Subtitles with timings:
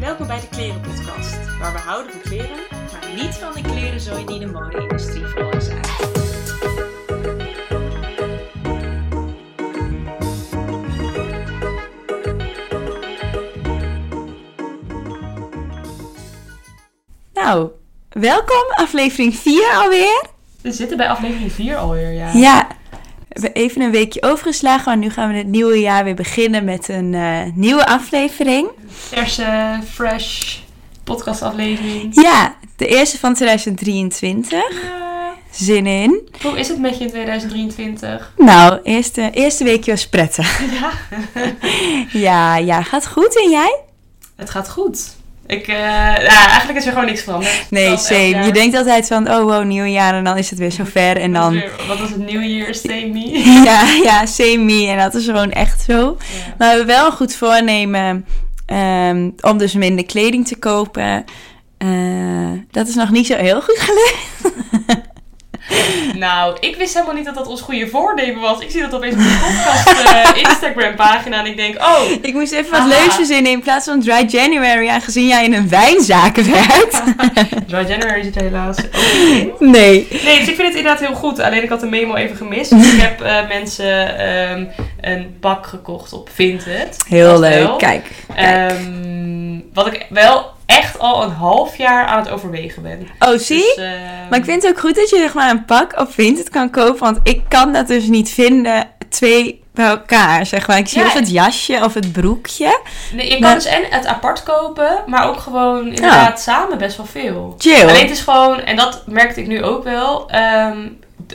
[0.00, 4.38] Welkom bij de Klerenpodcast, waar we houden van kleren, maar niet van de klerenzooi die
[4.38, 6.06] de mode-industrie veroorzaakt.
[17.34, 17.70] Nou,
[18.08, 20.24] welkom, aflevering 4 alweer.
[20.62, 22.32] We zitten bij aflevering 4 alweer, ja.
[22.32, 22.66] Ja,
[23.28, 26.64] we hebben even een weekje overgeslagen, maar nu gaan we het nieuwe jaar weer beginnen
[26.64, 28.68] met een eh, nieuwe aflevering.
[28.90, 30.56] Verse, fresh
[31.04, 32.14] podcastaflevering.
[32.22, 34.62] Ja, de eerste van 2023.
[35.50, 36.28] Zin in.
[36.42, 38.32] Hoe is het met je in 2023?
[38.36, 40.60] Nou, eerste, eerste weekje was prettig.
[40.80, 40.90] Ja.
[42.12, 43.78] Ja, ja, gaat goed en jij?
[44.36, 45.16] Het gaat goed.
[45.46, 47.66] Ik, eh, ja, eigenlijk is er gewoon niks veranderd.
[47.70, 48.28] Nee, same.
[48.28, 48.44] jaar.
[48.46, 51.32] Je denkt altijd van, oh wow, nieuw jaar en dan is het weer zover en
[51.32, 51.52] dan...
[51.52, 53.38] weer- wat was het New Year's Day me?
[53.68, 54.86] Ja, ja, same me.
[54.86, 55.94] En dat is gewoon echt zo.
[56.18, 56.54] Ja.
[56.58, 58.26] Maar we hebben wel een goed voornemen
[58.68, 61.24] ehm, om dus minder kleding te kopen.
[61.78, 64.56] Eh, dat is nog niet zo heel goed gelukt.
[66.14, 68.60] Nou, ik wist helemaal niet dat dat ons goede voornemen was.
[68.60, 72.34] Ik zie dat opeens op de podcast eh, Instagram pagina en ik denk, oh, Ik
[72.34, 72.86] moest even wat Ah.
[72.86, 77.02] leuks verzinnen in plaats van Dry January, aangezien jij in een wijnzaken werkt.
[77.70, 79.52] Dry January zit er helaas ook in.
[79.58, 80.06] nee.
[80.24, 81.40] Nee, dus ik vind het inderdaad heel goed.
[81.40, 82.70] Alleen ik had de memo even gemist.
[82.70, 84.64] Dus ik heb eh, mensen ehm,
[85.00, 86.96] een pak gekocht op Vinted.
[87.08, 87.62] Heel leuk.
[87.62, 87.76] wel.
[87.76, 88.04] Kijk.
[88.34, 88.70] kijk.
[88.70, 93.08] Ehm, wat ik wel echt al een half jaar aan het overwegen ben.
[93.18, 93.58] oh, zie?
[93.58, 96.12] Dus, ehm, Maar ik vind het ook goed dat je zeg maar een pak op
[96.12, 100.78] Vinted kan kopen, want ik kan dat dus niet vinden, twee bij elkaar, zeg maar.
[100.78, 101.06] Ik zie Ja.
[101.06, 102.80] of het jasje of het broekje.
[103.12, 107.06] Nee, je kan dus en het apart kopen, maar ook gewoon inderdaad samen best wel
[107.06, 107.54] veel.
[107.58, 107.82] Chill.
[107.82, 110.78] Alleen het is gewoon, en dat merkte ik nu ook wel, ehm,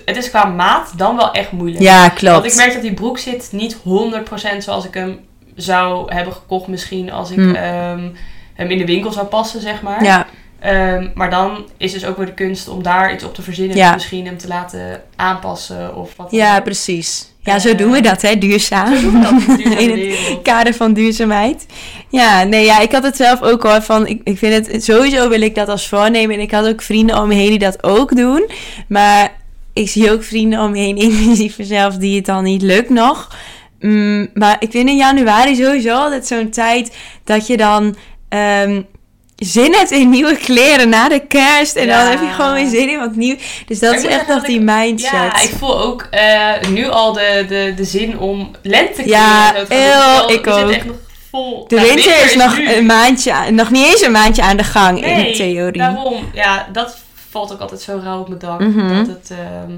[0.06, 1.84] het is qua maat dan wel echt moeilijk.
[1.84, 2.46] Ja, Want klopt.
[2.46, 5.20] ik merk dat die broek zit niet 100% zoals ik hem
[5.56, 7.56] zou hebben gekocht misschien als ik Hmm.
[7.56, 8.10] ehm,
[8.54, 10.04] hem in de winkel zou passen, zeg maar.
[10.04, 10.28] Ja,
[10.64, 13.78] Ehm, maar dan is dus ook weer de kunst om daar iets op te verzinnen.
[13.78, 13.86] Ja.
[13.86, 17.32] Dus misschien hem te laten aanpassen of wat ja, precies.
[17.40, 18.96] Ja, zo Eh, doen we dat, hè, duurzaam.
[18.96, 21.66] Zo doen we dat in het kader van duurzaamheid.
[22.10, 23.82] Ja, nee, ja, ik had het zelf ook hoor.
[23.82, 26.36] Van, ik, ik vind het sowieso wil ik dat als voornemen.
[26.36, 28.50] En ik had ook vrienden om me heen die dat ook doen.
[28.88, 29.32] Maar
[29.74, 33.36] ik zie ook vrienden om me heen, inclusief mezelf, die het dan niet lukt nog.
[33.80, 37.96] Mm, maar ik vind in januari sowieso altijd zo'n tijd dat je dan.
[38.38, 38.82] Ehm,
[39.36, 41.76] Zin hebt in nieuwe kleren na de kerst.
[41.76, 42.00] En Ja.
[42.02, 43.36] dan heb je gewoon weer zin in wat nieuw.
[43.68, 45.12] Dus dat is echt nog die mindset.
[45.12, 49.66] Ja, ik voel ook eh, nu al de, de, de zin om lente Ja, te
[49.70, 50.70] gaan heel, ik ook.
[50.72, 50.96] echt nog
[51.32, 51.66] vol.
[51.68, 52.74] De Nou, winter is nog nu.
[52.74, 55.78] een maandje, aan- nog niet eens een maandje aan de gang in Nee, theorie.
[55.82, 56.30] daarom.
[56.34, 56.98] Ja, dat
[57.30, 58.60] valt ook altijd zo rauw op mijn dak.
[58.60, 58.98] Mhm.
[58.98, 59.72] Dat het ehm,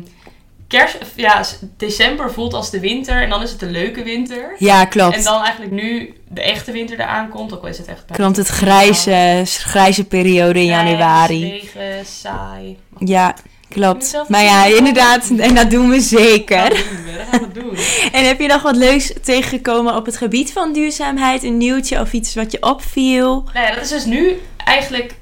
[0.78, 1.44] kerst, ja,
[1.78, 4.56] december voelt als de winter en dan is het de leuke winter.
[4.58, 5.16] Ja, klopt.
[5.16, 8.38] En dan eigenlijk nu de echte winter eraan komt, ook al is het echt Komt
[8.38, 11.50] het grijze, grijze periode in grijs, januari.
[11.50, 12.78] regen, saai.
[13.00, 13.36] Ja,
[13.70, 14.24] klopt.
[14.28, 15.30] Maar ja, inderdaad.
[15.38, 16.70] En dat doen we Dat zeker.
[16.70, 17.78] doen we, dat gaan we doen.
[18.20, 21.44] En heb je nog wat leuks tegengekomen op het gebied van duurzaamheid?
[21.44, 23.44] Een nieuwtje of iets wat je opviel?
[23.54, 25.14] Nou ja, dat is dus nu eigenlijk,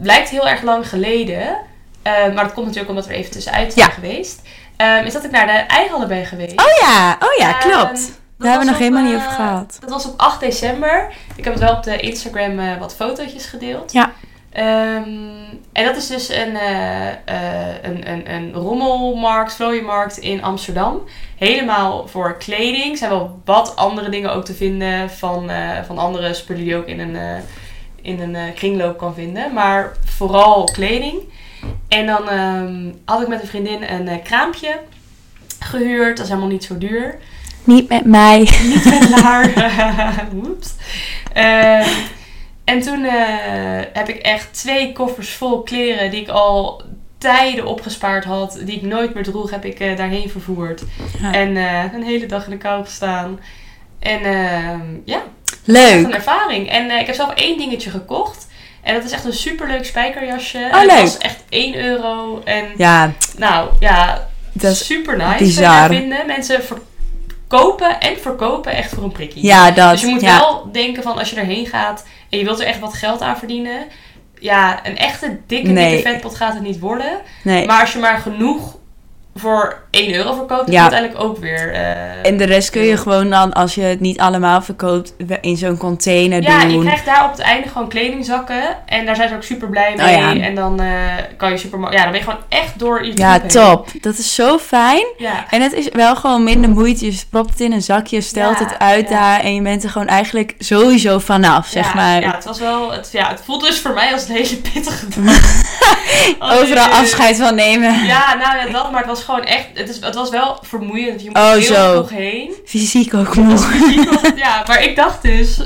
[0.00, 1.56] lijkt heel erg lang geleden.
[2.02, 3.94] eh, maar dat komt natuurlijk omdat we even tussenuit zijn Ja.
[3.94, 4.42] geweest.
[4.78, 6.60] Ehm, is dat ik naar de Eihallen ben geweest.
[6.60, 8.18] Oh ja, oh ja, Ehm, klopt.
[8.38, 9.76] Daar hebben we nog helemaal niet eh, over gehad.
[9.80, 11.12] Dat was op 8 december.
[11.36, 13.92] Ik heb het wel op de Instagram eh, wat fotootjes gedeeld.
[13.92, 14.12] Ja.
[14.52, 15.08] Ehm,
[15.72, 17.08] en dat is dus een, eh,
[17.82, 21.00] een, een, een rommelmarkt, vlooienmarkt in Amsterdam.
[21.36, 22.90] Helemaal voor kleding.
[22.90, 25.50] Er zijn wel wat andere dingen ook te vinden van,
[25.86, 27.42] van andere spullen die je ook in een,
[28.02, 29.52] in een kringloop kan vinden.
[29.52, 31.22] Maar vooral kleding.
[31.88, 34.80] En dan ehm, had ik met een vriendin een eh, kraampje
[35.58, 36.16] gehuurd.
[36.16, 37.18] Dat is helemaal niet zo duur.
[37.64, 38.38] Niet met mij.
[38.38, 39.52] Niet met haar.
[40.44, 40.74] Oeps.
[41.32, 41.88] Ehm,
[42.64, 46.82] en toen eh, heb ik echt twee koffers vol kleren die ik al
[47.18, 50.82] tijden opgespaard had, die ik nooit meer droeg, heb ik eh, daarheen vervoerd.
[51.20, 51.32] Ja.
[51.32, 51.56] En
[51.94, 53.40] een hele dag in de kou gestaan.
[53.98, 55.22] En ehm, ja,
[55.64, 56.04] Leuk.
[56.04, 56.70] een ervaring.
[56.70, 58.47] En ik heb zelf één dingetje gekocht.
[58.88, 60.58] En dat is echt een superleuk spijkerjasje.
[60.72, 61.00] Oh, en leuk.
[61.00, 62.40] Was echt 1 euro.
[62.44, 65.38] En Ja, nou ja, dat is super nice.
[65.38, 65.88] bizar.
[65.88, 66.26] Vinden.
[66.26, 69.44] Mensen verkopen en verkopen echt voor een prikkie.
[69.44, 69.90] ja, dat.
[69.90, 70.38] Dus je moet ja.
[70.38, 73.38] wel denken van als je erheen gaat en je wilt er echt wat geld aan
[73.38, 73.84] verdienen.
[74.40, 75.94] Ja, een echte dikke, Nee.
[75.94, 77.18] dikke vetpot gaat het niet worden.
[77.42, 77.66] Nee.
[77.66, 78.76] Maar als je maar genoeg
[79.38, 80.84] voor 1 euro verkoopt, is Ja.
[80.84, 81.72] het uiteindelijk ook weer...
[81.72, 85.56] eh, En de rest kun je gewoon dan, als je het niet allemaal verkoopt, in
[85.56, 86.84] zo'n container Ja, je doen.
[86.84, 88.62] krijgt daar op het einde gewoon kledingzakken.
[88.86, 90.06] En daar zijn ze ook super blij mee.
[90.06, 90.42] Oh ja.
[90.46, 90.86] En dan eh,
[91.36, 91.80] kan je super...
[91.80, 93.48] Ja, dan ben je gewoon echt door je Ja, heen.
[93.48, 93.88] top.
[94.00, 95.04] Dat is zo fijn.
[95.16, 95.44] Ja.
[95.50, 97.06] En het is wel gewoon minder moeite.
[97.06, 99.14] Je propt het in een zakje, stelt Ja, het uit ja.
[99.20, 99.40] daar.
[99.40, 102.20] En je bent er gewoon eigenlijk sowieso vanaf, zeg ja, maar.
[102.20, 102.92] Ja, het was wel...
[102.92, 105.66] Het, ja, het voelt dus voor mij als een hele pittige dag.
[106.38, 108.04] Overal je- afscheid van nemen.
[108.06, 108.90] Ja, nou ja, dat.
[108.90, 109.66] Maar het was gewoon echt...
[109.74, 111.22] Het, is, het was wel vermoeiend.
[111.22, 111.92] Je moest Oh, heel zo.
[111.92, 112.52] vroeg heen.
[112.64, 113.58] Fysiek ook moe.
[114.36, 115.60] ja, maar ik dacht dus...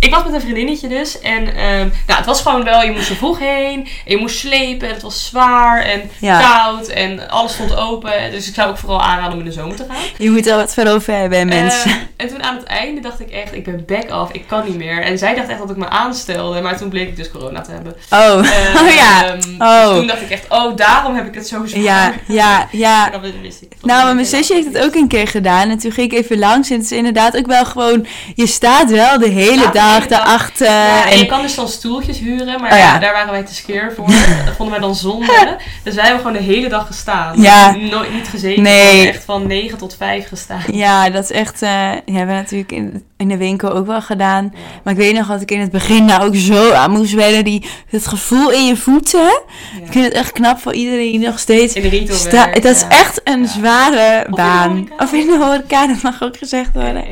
[0.00, 1.20] Ik was met een vriendinnetje dus.
[1.20, 2.82] En ehm, nou, het was gewoon wel...
[2.82, 3.80] Je moest er vroeg heen.
[3.80, 4.88] En je moest slepen.
[4.88, 5.82] En het was zwaar.
[5.82, 6.40] En Ja.
[6.40, 6.86] koud.
[6.88, 8.12] En alles stond open.
[8.30, 10.02] Dus ik zou ook vooral aanraden om in de zomer te gaan.
[10.18, 11.90] Je moet er wat voor over hebben, mensen.
[11.90, 14.64] Eh, en toen aan het einde dacht ik echt, ik ben back off, ik kan
[14.64, 15.02] niet meer.
[15.02, 17.70] En zij dacht echt dat ik me aanstelde, maar toen bleek ik dus corona te
[17.70, 17.94] hebben.
[18.10, 18.36] oh.
[18.58, 19.24] Eh, oh ja.
[19.24, 19.88] ehm, Oh.
[19.88, 21.82] Dus toen dacht ik echt, oh, daarom heb ik het zo zwaar.
[21.82, 23.10] Ja, ja, ja.
[23.10, 23.72] Dat wist ik.
[23.82, 25.70] Nou, maar mijn zusje heeft het ook een keer gedaan.
[25.70, 26.70] En toen ging ik even langs.
[26.70, 28.06] En het is inderdaad ook wel gewoon...
[28.34, 30.66] Je staat wel de hele de dag daarachter.
[30.66, 32.98] Ja, en je kan dus dan stoeltjes huren, maar Oh, ja.
[32.98, 34.06] daar waren wij te skeer voor.
[34.46, 35.56] Dat vonden wij dan zonde.
[35.84, 37.40] Dus wij hebben gewoon de hele dag gestaan.
[37.40, 37.70] Ja.
[37.76, 39.08] Nooit niet gezeten, Nee.
[39.08, 40.62] echt van 9 tot 5 gestaan.
[40.72, 41.62] ja, dat is echt...
[41.62, 41.70] eh
[42.04, 44.54] hebben we natuurlijk in, in de winkel ook wel gedaan.
[44.84, 47.44] Maar ik weet nog dat ik in het begin daar ook zo aan moest wennen.
[47.44, 49.20] Die, het gevoel in je voeten.
[49.20, 49.84] Ja.
[49.84, 51.74] Ik vind het echt knap voor iedereen die nog steeds...
[51.74, 52.88] In de retail sta- werkt, dat is ja.
[52.88, 53.46] echt een Ja.
[53.46, 54.88] zware baan.
[54.98, 57.04] Of in de horeca, dat mag ook gezegd worden.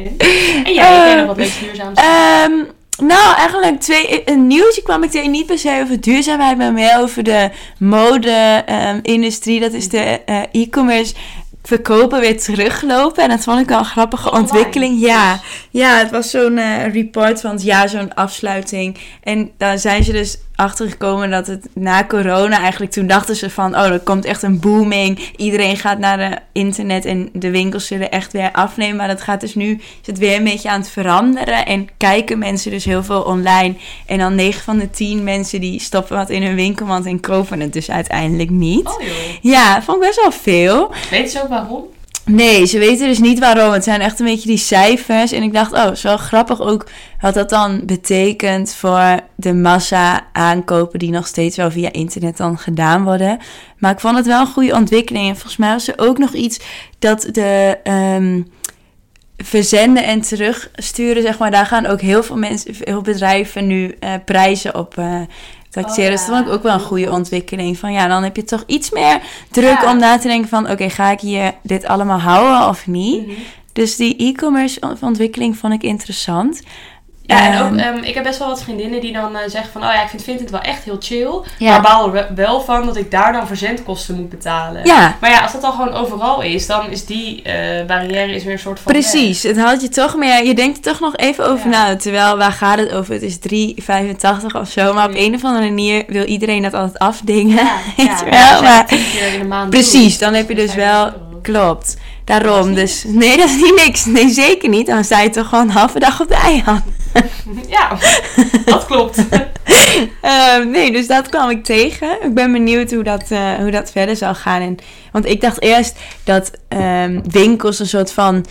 [0.65, 1.99] En, jij, Eh, nog wat leuks duurzaams?
[2.01, 2.53] Ehm,
[3.07, 4.23] nou, eigenlijk twee.
[4.25, 9.61] Een nieuwtje kwam ik tegen niet per se over duurzaamheid, maar meer over de mode-industrie.
[9.61, 11.15] dat is de eh, e-commerce
[11.67, 13.23] verkopen weer teruglopen.
[13.23, 15.01] En dat vond ik wel een grappige Online, ontwikkeling.
[15.01, 15.41] Ja,
[15.71, 18.99] ja, het was zo'n eh, report van jaar, zo'n afsluiting.
[19.23, 22.93] En daar zijn ze dus achter gekomen dat het na corona eigenlijk...
[22.93, 25.19] Toen dachten ze van, oh, er komt echt een booming.
[25.37, 28.97] Iedereen gaat naar de internet en de winkels zullen echt weer afnemen.
[28.97, 31.67] Maar dat gaat dus nu, is het weer een beetje aan het veranderen.
[31.67, 33.75] En kijken mensen dus heel veel online.
[34.07, 37.61] En dan 9 van de 10 mensen die stoppen wat in hun winkelmand en kopen
[37.61, 38.87] het dus uiteindelijk niet.
[38.87, 39.03] Oh.
[39.41, 40.93] Ja, vond ik best wel veel.
[41.11, 41.85] Weet ze ook waarom?
[42.31, 43.73] Nee, ze weten dus niet waarom.
[43.73, 45.33] Het zijn echt een beetje die cijfers.
[45.33, 46.87] En ik dacht, oh, is wel grappig ook
[47.21, 52.59] wat dat dan betekent voor de massa aankopen die nog steeds wel via internet dan
[52.59, 53.39] gedaan worden.
[53.79, 55.29] Maar ik vond het wel een goede ontwikkeling.
[55.29, 56.61] En volgens mij was er ook nog iets
[56.99, 58.43] dat de ehm,
[59.37, 64.13] verzenden en terugsturen, zeg maar, daar gaan ook heel veel mensen, veel bedrijven nu eh,
[64.25, 64.99] prijzen op.
[64.99, 65.21] eh
[65.83, 66.05] taxeren.
[66.05, 66.35] Oh, Dus dat ja.
[66.37, 67.79] vond ik ook wel een goede ontwikkeling.
[67.79, 69.21] Van ja, dan heb je toch iets meer
[69.51, 69.91] druk Ja.
[69.91, 70.71] om na te denken van...
[70.71, 73.27] oké, ga ik hier dit allemaal houden of niet?
[73.27, 73.37] Mhm.
[73.73, 76.63] Dus die e-commerce ontwikkeling vond ik interessant.
[77.27, 79.73] Ja, en ook, Ehm, ehm, ik heb best wel wat vriendinnen die dan eh, zeggen
[79.73, 81.41] van, oh ja, ik vind Vinted wel echt heel chill.
[81.59, 81.71] Ja.
[81.71, 84.85] Maar baal er we- wel van dat ik daar dan verzendkosten moet betalen.
[84.85, 88.45] ja, Maar ja, als dat dan gewoon overal is, dan is die eh, barrière is
[88.45, 88.93] weer een soort van...
[88.93, 89.43] precies.
[89.43, 90.45] Het haalt je toch meer...
[90.45, 91.87] Je denkt er toch nog even over Ja.
[91.89, 91.97] na.
[91.97, 93.13] Terwijl, waar gaat het over?
[93.15, 94.93] Het is 3,85 of zo.
[94.95, 95.17] Maar op Mm.
[95.17, 97.55] een of andere manier wil iedereen dat altijd afdingen.
[97.57, 100.55] Ja, Weet je wel, maar- het tien keer in de maand Precies, dan heb je
[100.55, 101.05] dus wel...
[101.05, 101.15] het.
[101.43, 101.97] Klopt.
[102.27, 102.75] Daarom.
[102.75, 104.05] Dus nee, dat is niet niks.
[104.05, 104.87] Nee, zeker niet.
[104.87, 106.83] Dan sta je toch gewoon een halve dag op de eiland.
[107.69, 107.99] Ja,
[108.65, 109.19] dat klopt.
[110.21, 112.23] Ehm, nee, dus dat kwam ik tegen.
[112.23, 114.61] Ik ben benieuwd hoe dat, eh, hoe dat verder zal gaan.
[114.61, 114.77] En,
[115.13, 118.47] want ik dacht eerst dat ehm, winkels een soort van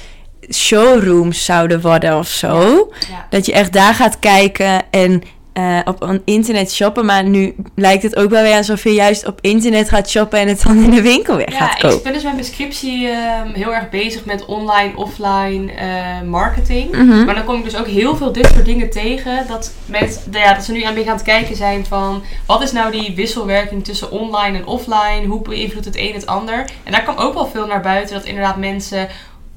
[0.51, 2.87] showrooms zouden worden of zo.
[3.09, 3.27] Ja.
[3.29, 5.21] Dat je echt daar gaat kijken en
[5.55, 7.05] eh, op een internet shoppen.
[7.05, 10.47] Maar nu lijkt het ook wel weer alsof je juist op internet gaat shoppen en
[10.47, 11.97] het dan in de winkel weer gaat Ja, kopen.
[11.97, 16.91] ik ben dus mijn scriptie ehm, heel erg bezig met online, offline eh, marketing.
[16.91, 17.25] Mhm.
[17.25, 19.45] Maar dan kom ik dus ook heel veel dit soort dingen tegen.
[19.47, 22.23] Dat, met, ja, dat ze nu een beetje aan het kijken zijn van...
[22.45, 25.25] Wat is nou die wisselwerking tussen online en offline?
[25.27, 26.69] Hoe beïnvloedt het een het ander?
[26.83, 28.15] En daar kwam ook wel veel naar buiten.
[28.15, 29.07] Dat inderdaad mensen...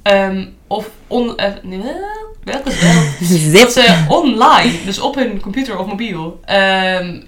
[0.02, 1.80] ehm, of on, eh, nee,
[2.44, 3.52] welke is wel?
[3.62, 6.40] Dat ze online, dus op hun computer of mobiel...
[6.44, 7.20] ehm,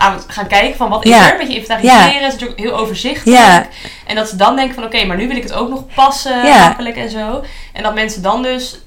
[0.00, 1.26] aan het gaan kijken van wat is Ja.
[1.26, 3.40] er, een beetje inventariseren, is natuurlijk heel overzichtelijk.
[3.40, 3.66] Ja.
[4.06, 6.46] En dat ze dan denken van oké, maar nu wil ik het ook nog passen,
[6.46, 6.66] Ja.
[6.66, 7.44] makkelijk en zo.
[7.72, 8.78] En dat mensen dan dus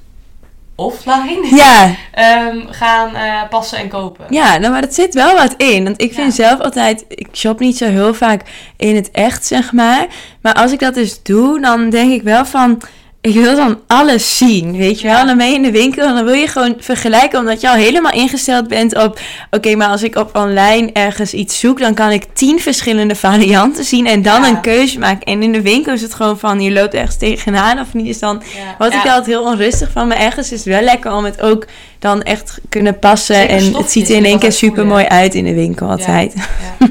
[0.75, 4.25] offline Ja, ehm, gaan eh, passen en kopen.
[4.29, 5.83] Ja, nou, maar er zit wel wat in.
[5.83, 6.47] Want ik vind Ja.
[6.47, 8.41] zelf altijd, ik shop niet zo heel vaak
[8.77, 10.05] in het echt, zeg maar.
[10.41, 12.81] Maar als ik dat dus doe, dan denk ik wel van,
[13.21, 15.15] ik wil dan alles zien, weet je Ja.
[15.15, 15.25] wel.
[15.25, 17.75] Dan ben je in de winkel en dan wil je gewoon vergelijken, omdat je al
[17.75, 19.19] helemaal ingesteld bent op,
[19.51, 23.83] oké, maar als ik op online ergens iets zoek, dan kan ik tien verschillende varianten
[23.83, 24.47] zien en dan Ja.
[24.47, 25.21] een keuze maken.
[25.23, 28.19] En in de winkel is het gewoon van, je loopt ergens tegenaan of niet, is
[28.19, 28.75] dan Ja.
[28.77, 30.07] wat ik altijd heel onrustig van.
[30.07, 31.67] Maar ergens is het wel lekker om het ook
[31.99, 33.35] dan echt kunnen passen.
[33.35, 36.33] Zeker en het ziet er in één keer super mooi uit in de winkel altijd.
[36.79, 36.87] Ja.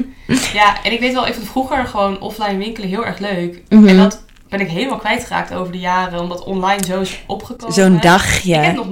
[0.53, 3.61] Ja, en ik weet wel, ik vond vroeger gewoon offline winkelen heel erg leuk.
[3.69, 3.87] Mhm.
[3.87, 7.73] En dat ben ik helemaal kwijtgeraakt over de jaren, omdat online zo is opgekomen.
[7.73, 8.71] Zo'n Ik heb dagje.
[8.71, 8.87] nog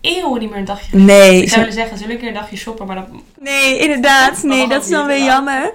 [0.00, 0.96] eeuwen niet meer een dagje.
[0.98, 3.06] Nee, Ik zo- zou willen zeggen, zullen we een keer een dagje shoppen, maar dat...
[3.40, 4.42] nee, inderdaad.
[4.42, 5.72] Nee, dat is dan weer jammer.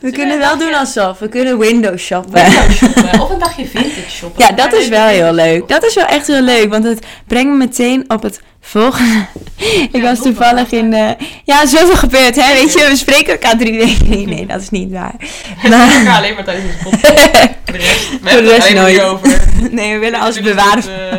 [0.00, 1.18] We we kunnen wel doen alsof.
[1.18, 2.50] We kunnen window shoppen.
[2.72, 3.20] Shoppen.
[3.20, 4.44] Of een dagje vintage shoppen.
[4.44, 5.68] Ja, dat is wel heel leuk.
[5.68, 9.26] Dat is wel echt heel leuk, want het brengt me meteen op het volgende.
[9.56, 11.16] ik Ja, was toevallig in de...
[11.44, 12.52] Ja, zoveel gebeurd, hè?
[12.52, 14.26] Weet je, we spreken elkaar drie weken niet.
[14.26, 15.14] Nee, dat is niet waar.
[15.62, 17.24] We Maar, elkaar alleen maar tijdens onze podcast.
[17.68, 19.00] Voor de rest, we Voor de rest nooit.
[19.00, 19.40] over.
[19.70, 20.76] nee, we willen als bewaren.
[20.76, 21.18] het, eh,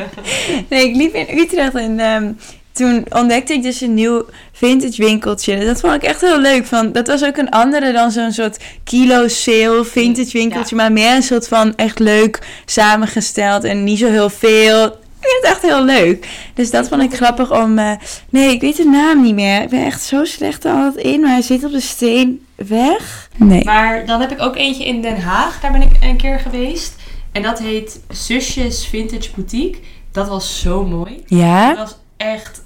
[0.70, 2.32] Nee, ik liep in Utrecht en ehm,
[2.80, 5.66] toen ontdekte ik dus een nieuw vintage winkeltje.
[5.66, 6.66] Dat vond ik echt heel leuk.
[6.66, 10.76] Van, dat was ook een andere dan zo'n soort kilo sale vintage winkeltje.
[10.76, 14.86] Maar meer een soort van echt leuk samengesteld en niet zo heel veel.
[14.86, 16.28] Ik vind het echt heel leuk.
[16.54, 17.78] Dus dat vond ik grappig om...
[17.78, 17.92] eh,
[18.30, 19.62] nee, ik weet de naam niet meer.
[19.62, 21.22] Ik ben echt zo slecht er altijd in.
[21.22, 23.30] Maar hij zit op de Steenweg.
[23.36, 23.64] Nee.
[23.64, 25.60] Maar dan heb ik ook eentje in Den Haag.
[25.62, 26.96] Daar ben ik een keer geweest.
[27.32, 29.80] En dat heet Zusjes Vintage Boutique.
[30.12, 31.24] Dat was zo mooi.
[31.26, 31.68] Ja?
[31.70, 32.62] Dat was echt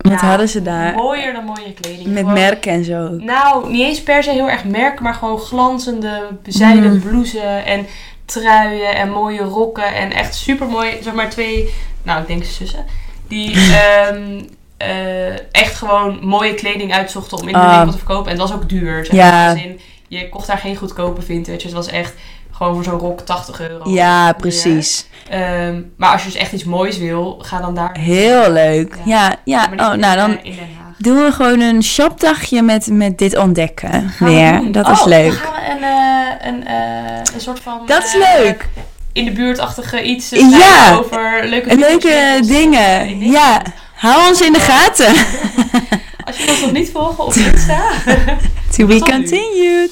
[0.00, 0.94] Wat ja, hadden ze daar?
[0.94, 2.06] mooier dan mooie kleding.
[2.06, 3.08] Met Gewoon- merken en zo.
[3.08, 7.00] Nou, niet eens per se heel erg merk, maar gewoon glanzende zijden Mm.
[7.00, 7.86] blouses en
[8.24, 9.94] truien en mooie rokken.
[9.94, 12.84] En echt super mooi, zeg maar twee, nou ik denk zussen,
[13.28, 13.54] die
[13.84, 14.40] ehm,
[14.76, 17.74] eh, echt gewoon mooie kleding uitzochten om in de Ah.
[17.74, 18.32] winkel te verkopen.
[18.32, 19.04] En het was ook duur.
[19.04, 19.30] Zeg Ja.
[19.30, 19.56] maar.
[19.64, 21.62] In, je kocht daar geen goedkope vintage.
[21.66, 22.14] Het was echt
[22.60, 23.90] gewoon voor zo'n rok 80 euro.
[23.90, 25.06] Ja, precies.
[25.28, 27.96] Ehm, maar als je dus echt iets moois wil, ga dan daar.
[27.98, 28.94] Heel leuk.
[29.04, 29.68] Ja, ja.
[29.76, 30.52] Oh, nou dan eh,
[30.98, 34.72] doen we gewoon een shopdagje met, met dit ontdekken Gaan weer.
[34.72, 35.32] Dat Oh, is Dan leuk.
[35.32, 37.80] gaan we een, eh, een, eh, een soort van...
[37.86, 38.68] Dat is leuk.
[39.12, 40.94] In de buurtachtige iets Ja.
[40.94, 43.18] over leuke dingen.
[43.30, 43.62] Ja.
[43.94, 45.06] Hou ons in de gaten.
[46.26, 47.82] Als je ons nog niet volgt op Insta.
[48.76, 49.90] To be continued.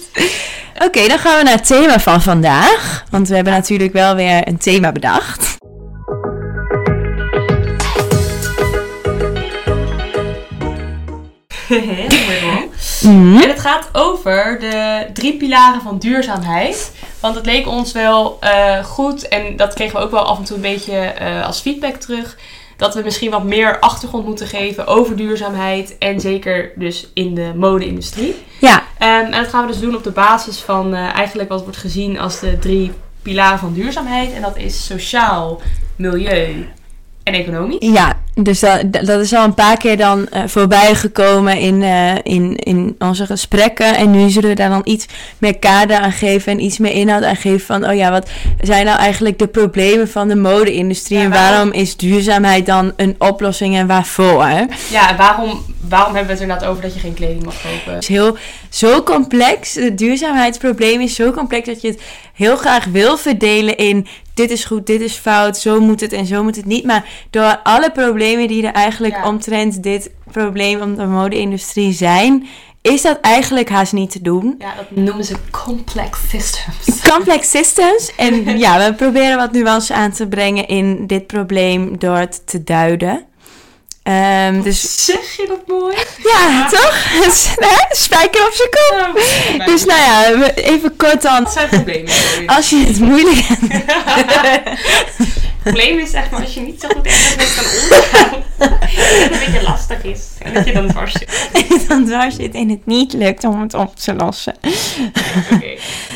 [0.85, 3.05] Oké, dan gaan we naar het thema van vandaag.
[3.11, 5.57] Want we hebben natuurlijk wel weer een thema bedacht.
[13.03, 13.37] Mhm.
[13.43, 16.93] En het gaat over de drie pilaren van duurzaamheid.
[17.21, 20.45] Want het leek ons wel eh, goed, en dat kregen we ook wel af en
[20.45, 22.37] toe een beetje eh, als feedback terug.
[22.79, 25.99] Dat we misschien wat meer achtergrond moeten geven over duurzaamheid.
[25.99, 28.35] En zeker dus in de mode-industrie.
[28.61, 31.63] Ja, Ehm, en dat gaan we dus doen op de basis van eh, eigenlijk wat
[31.63, 32.93] wordt gezien als de drie
[33.23, 34.33] pilaren van duurzaamheid.
[34.33, 35.61] En dat is sociaal,
[35.97, 36.69] milieu
[37.29, 37.93] en economie.
[37.93, 38.17] ja.
[38.43, 42.57] Dus dat, dat is al een paar keer dan eh, voorbij gekomen in, eh, in,
[42.57, 43.97] in onze gesprekken.
[43.97, 45.07] En nu zullen we daar dan iets
[45.39, 48.31] meer kader aan geven en iets meer inhoud aan geven van, oh ja, wat
[48.61, 52.93] zijn nou eigenlijk de problemen van de mode-industrie Ja, en waarom- waarom is duurzaamheid dan
[52.97, 54.49] een oplossing en waarvoor?
[54.91, 57.93] Ja, waarom, waarom hebben we het inderdaad over dat je geen kleding mag kopen?
[57.95, 58.37] Het is heel
[58.69, 59.75] zo complex.
[59.75, 62.01] Het duurzaamheidsprobleem is zo complex dat je het
[62.35, 64.07] heel graag wil verdelen in
[64.39, 66.85] dit is goed, dit is fout, zo moet het en zo moet het niet.
[66.85, 69.27] Maar door alle problemen die er eigenlijk Ja.
[69.29, 72.47] omtrent dit probleem om de mode-industrie zijn,
[72.83, 74.55] is dat eigenlijk haast niet te doen.
[74.59, 77.01] Ja, dat noemen ze complex systems.
[77.15, 78.13] Complex systems.
[78.17, 82.65] En ja, we proberen wat nuance aan te brengen in dit probleem door het te
[82.65, 83.25] duiden.
[84.09, 85.97] Ehm, dus Zeg je dat mooi?
[86.23, 86.97] ja, toch?
[88.05, 89.67] Spijker op zijn kop.
[89.67, 91.43] Dus nou ja, even kort dan.
[91.43, 92.13] Wat zijn problemen?
[92.47, 93.61] Als je het moeilijk hebt.
[95.63, 98.43] Het probleem is zeg maar als je niet zo goed ergens mee kan omgaan.
[98.59, 100.21] dat het een beetje lastig is.
[100.45, 101.51] En dat je dan dwars zit.
[101.53, 104.55] En je dan dwars zit en het niet lukt om het op te lossen.
[105.53, 105.67] Oké.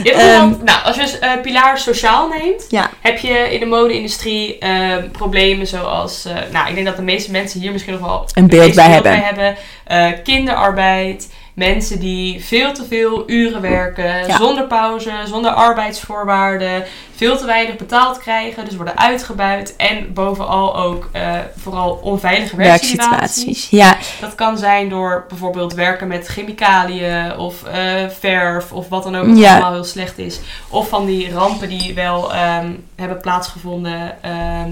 [0.02, 2.90] Bijvoorbeeld- nou, als je dus, eh, pilaar sociaal neemt, Ja.
[3.00, 6.24] heb je in de mode-industrie eh, problemen zoals...
[6.24, 8.88] eh, nou, ik denk dat de meeste mensen hier misschien nog wel Een beeld bij
[8.90, 9.24] beeld hebben.
[9.24, 9.56] hebben.
[9.84, 14.36] Eh, kinderarbeid, mensen die veel te veel uren werken, Ja.
[14.36, 19.76] zonder pauze, zonder arbeidsvoorwaarden, veel te weinig betaald krijgen, dus worden uitgebuit.
[19.76, 23.18] En bovenal ook eh, vooral onveilige werksituaties.
[23.44, 23.70] Werksituaties.
[23.70, 29.16] Ja, Dat kan zijn door bijvoorbeeld werken met chemicaliën of eh, verf of wat dan
[29.16, 29.50] ook wat Ja.
[29.52, 30.40] allemaal heel slecht is.
[30.68, 34.22] Of van die rampen die wel ehm, hebben plaatsgevonden.
[34.22, 34.70] ehm,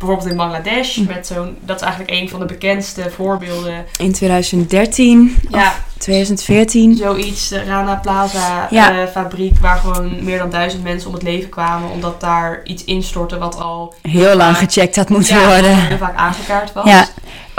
[0.00, 0.94] bijvoorbeeld in Bangladesh.
[0.96, 1.06] Hm.
[1.06, 3.84] Met zo'n, dat is eigenlijk een van de bekendste voorbeelden.
[3.98, 6.96] in 2013, Ja, 2014.
[6.96, 7.48] zoiets.
[7.48, 8.90] De Rana Plaza Ja.
[9.02, 11.90] eh, fabriek waar gewoon meer dan duizend mensen om het leven kwamen.
[11.90, 15.76] Omdat daar iets instortte wat al Heel lang gecheckt had moeten ja, worden.
[15.76, 16.84] heel vaak aangekaart was.
[16.86, 17.06] Ja.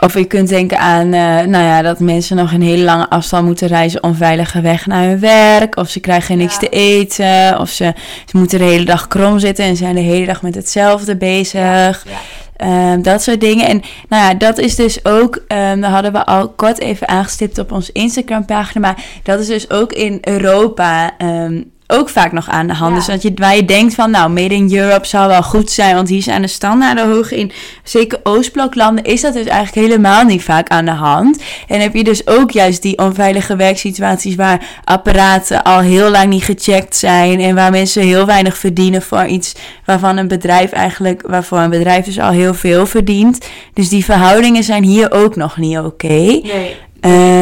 [0.04, 3.46] Of je kunt denken aan, eh, nou ja, dat mensen nog een hele lange afstand
[3.46, 5.76] moeten reizen onveilige weg naar hun werk.
[5.76, 6.60] Of ze krijgen niks Ja.
[6.60, 7.60] te eten.
[7.60, 7.94] Of ze,
[8.26, 12.06] ze moeten de hele dag krom zitten en zijn de hele dag met hetzelfde bezig.
[12.10, 12.20] Ja.
[12.56, 13.68] Ehm, dat soort dingen.
[13.68, 17.58] En nou ja, dat is dus ook, um, dat hadden we al kort even aangestipt
[17.58, 18.88] op onze Instagram pagina.
[18.88, 22.92] Maar dat is dus ook in Europa ehm, ook vaak nog aan de hand.
[22.92, 22.98] Ja.
[22.98, 25.96] Dus dat je, waar je denkt van, nou, Made in Europe zou wel goed zijn,
[25.96, 27.32] want hier zijn de standaarden hoog.
[27.32, 27.52] In
[27.84, 31.42] zeker Oostbloklanden is dat dus eigenlijk helemaal niet vaak aan de hand.
[31.68, 36.44] En heb je dus ook juist die onveilige werksituaties waar apparaten al heel lang niet
[36.44, 39.54] gecheckt zijn en waar mensen heel weinig verdienen voor iets
[39.86, 43.46] waarvan een bedrijf eigenlijk, waarvoor een bedrijf dus al heel veel verdient.
[43.74, 46.08] Dus die verhoudingen zijn hier ook nog niet oké.
[46.08, 46.76] Nee.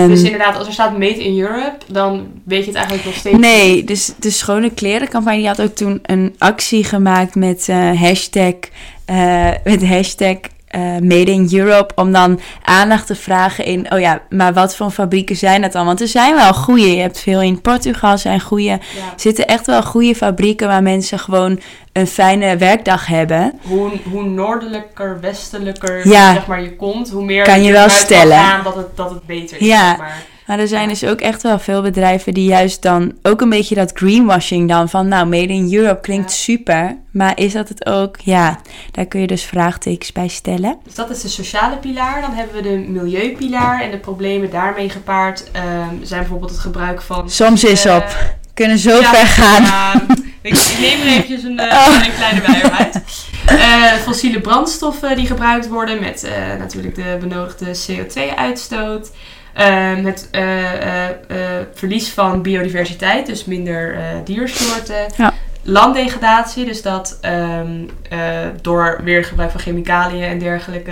[0.08, 3.38] Dus inderdaad, als er staat Made in Europe, dan weet je het eigenlijk nog steeds
[3.38, 8.54] Nee, dus de Schone Klerencampagne die had ook toen een actie gemaakt met eh, hashtag,
[9.06, 10.38] eh, met hashtag
[10.70, 11.94] eh, Made in Europe.
[11.96, 15.86] Om dan aandacht te vragen in, oh ja, maar wat voor fabrieken zijn dat dan?
[15.86, 16.96] Want er zijn wel goede.
[16.96, 18.64] Je hebt veel in Portugal zijn goede.
[18.64, 18.80] Ja.
[19.16, 21.60] Zitten echt wel goede fabrieken waar mensen gewoon
[21.94, 23.60] een fijne werkdag hebben.
[23.62, 26.34] Hoe, hoe noordelijker, westelijker Ja.
[26.34, 28.38] zeg maar, je komt, hoe meer Kan je wel stellen.
[28.38, 29.68] gaan dat het, dat het beter is.
[29.68, 29.96] Ja.
[29.98, 30.24] Maar.
[30.50, 33.76] Maar er zijn dus ook echt wel veel bedrijven die juist dan ook een beetje
[33.76, 36.36] dat greenwashing dan van, nou, Made in Europe klinkt Ja.
[36.38, 36.98] super.
[37.12, 38.16] Maar is dat het ook?
[38.24, 38.60] Ja,
[38.92, 40.78] daar kun je dus vraagtekens bij stellen.
[40.84, 42.22] Dus dat is de sociale pilaar.
[42.22, 47.02] Dan hebben we de milieupilaar en de problemen daarmee gepaard ehm, zijn bijvoorbeeld het gebruik
[47.02, 47.30] van...
[47.30, 48.36] Soms is eh, op.
[48.54, 49.64] Kunnen zo ja, ver gaan.
[49.64, 49.94] ja,
[50.42, 52.06] ik, ik neem er eventjes een, eh, Oh.
[52.06, 53.02] een kleine bijer uit.
[53.46, 56.30] Eh, fossiele brandstoffen die gebruikt worden met
[56.60, 59.12] natuurlijk de benodigde CO2-uitstoot.
[59.54, 65.06] Ehm, het eh, eh, eh, verlies van biodiversiteit, dus minder diersoorten.
[65.18, 65.34] Ja.
[65.64, 68.20] Landdegradatie, dus dat ehm, eh,
[68.62, 70.92] door weer gebruik van chemicaliën en dergelijke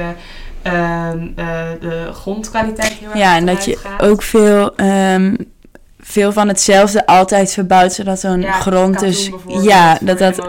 [0.62, 4.02] ehm, eh, de grondkwaliteit heel erg Ja, en dat je gaat.
[4.02, 4.76] ook veel,
[6.10, 9.30] veel van hetzelfde altijd verbouwt, zodat zo'n Ja, grond dus...
[9.48, 10.48] Ja, dat dat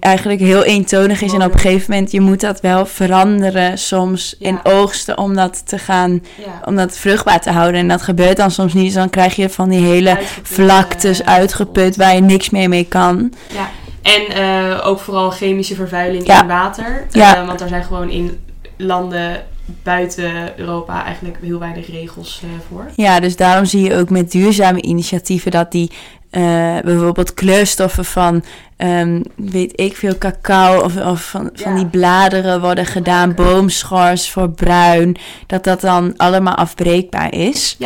[0.00, 1.32] eigenlijk heel eentonig is.
[1.32, 4.48] En op een gegeven moment, je moet dat wel veranderen soms Ja.
[4.48, 6.60] in oogsten om dat te gaan, Ja.
[6.64, 7.80] om dat vruchtbaar te houden.
[7.80, 8.84] En dat gebeurt dan soms niet.
[8.84, 12.68] Dus dan krijg je van die hele Uitgeput, vlaktes eh, uitgeput waar je niks meer
[12.68, 13.32] mee kan.
[13.52, 13.70] Ja.
[14.02, 17.06] En eh, ook vooral chemische vervuiling in water.
[17.10, 18.38] Eh, want er zijn gewoon in
[18.76, 19.42] landen
[19.82, 22.86] buiten Europa eigenlijk heel weinig regels eh, voor.
[22.96, 25.90] Ja, dus daarom zie je ook met duurzame initiatieven dat die
[26.30, 28.44] eh, bijvoorbeeld kleurstoffen van,
[28.76, 31.76] ehm, weet ik veel, cacao of, of van, van Ja.
[31.78, 37.76] die bladeren worden gedaan, boomschors voor bruin, dat dat dan allemaal afbreekbaar is.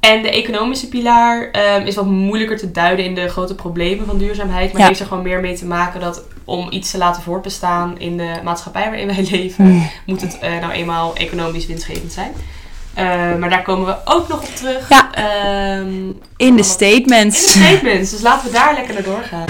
[0.00, 4.18] En de economische pilaar ehm, is wat moeilijker te duiden in de grote problemen van
[4.18, 4.72] duurzaamheid.
[4.72, 4.86] Maar Ja.
[4.86, 8.40] heeft er gewoon meer mee te maken dat om iets te laten voortbestaan in de
[8.44, 9.90] maatschappij waarin wij leven, Hmm.
[10.06, 12.32] moet het eh, nou eenmaal economisch winstgevend zijn.
[12.94, 13.04] Eh,
[13.38, 14.88] maar daar komen we ook nog op terug.
[14.88, 15.14] Ja.
[15.14, 17.50] Ehm, In de in de statements.
[17.50, 18.10] statements.
[18.10, 19.44] Dus laten we daar lekker naar doorgaan.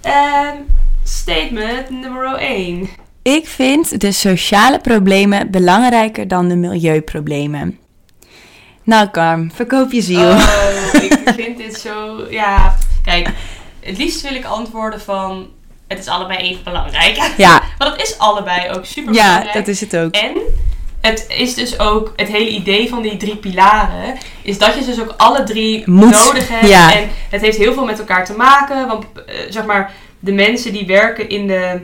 [0.00, 0.56] Ehm,
[1.04, 2.88] statement nummer 1.
[3.22, 7.78] Ik vind de sociale problemen belangrijker dan de milieuproblemen.
[8.82, 10.30] Nou, Carm, verkoop je ziel.
[10.30, 12.24] Oh, ik vind dit zo...
[12.30, 13.28] Ja, kijk.
[13.80, 15.46] Het liefst wil ik antwoorden van...
[15.88, 17.16] Het is allebei even belangrijk.
[17.36, 19.54] Ja, Maar dat is allebei ook super ja, belangrijk.
[19.54, 20.14] dat is het ook.
[20.14, 20.32] En
[21.00, 24.14] het is dus ook het hele idee van die drie pilaren.
[24.42, 26.68] Is dat je dus ook alle drie Moet, nodig hebt.
[26.68, 26.94] ja.
[26.94, 28.86] En het heeft heel veel met elkaar te maken.
[28.86, 31.80] Want eh, zeg maar, de mensen die werken in de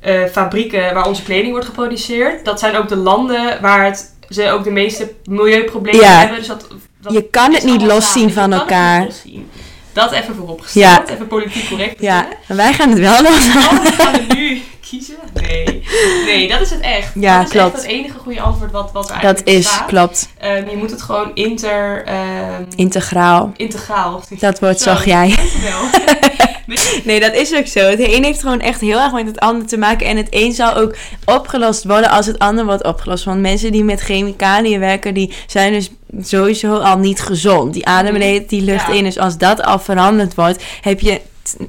[0.00, 2.44] eh, fabrieken waar onze kleding wordt geproduceerd.
[2.44, 6.18] Dat zijn ook de landen waar het, ze ook de meeste milieuproblemen Ja.
[6.18, 6.38] hebben.
[6.38, 6.66] Dus dat,
[7.00, 8.98] dat Je kan het niet loszien van het elkaar.
[9.00, 9.50] niet loszien.
[9.98, 10.84] Dat even vooropgesteld.
[10.84, 11.14] Ja.
[11.14, 12.00] Even politiek correct.
[12.00, 13.46] Ja, wij gaan het wel los.
[13.46, 15.14] Oh, gaan we nu kiezen?
[15.34, 15.82] Nee.
[16.24, 17.10] Nee, dat is het echt.
[17.14, 17.74] Ja, dat is klopt.
[17.74, 19.86] echt het enige goede antwoord wat, wat er Dat eigenlijk is, bestaat.
[19.86, 20.28] klopt.
[20.38, 23.52] Ehm, je moet het gewoon inter, ehm, Integraal.
[23.56, 24.22] integraal.
[24.38, 24.84] Dat woord Zo.
[24.90, 25.34] zag jij.
[27.04, 27.80] Nee, dat is ook zo.
[27.80, 30.06] Het een heeft gewoon echt heel erg met het ander te maken.
[30.06, 33.24] En het een zal ook opgelost worden als het ander wordt opgelost.
[33.24, 37.72] Want mensen die met chemicaliën werken, die zijn dus sowieso al niet gezond.
[37.72, 38.92] Die ademen tijd die lucht Ja.
[38.92, 39.04] in.
[39.04, 41.20] Dus als dat al veranderd wordt, heb je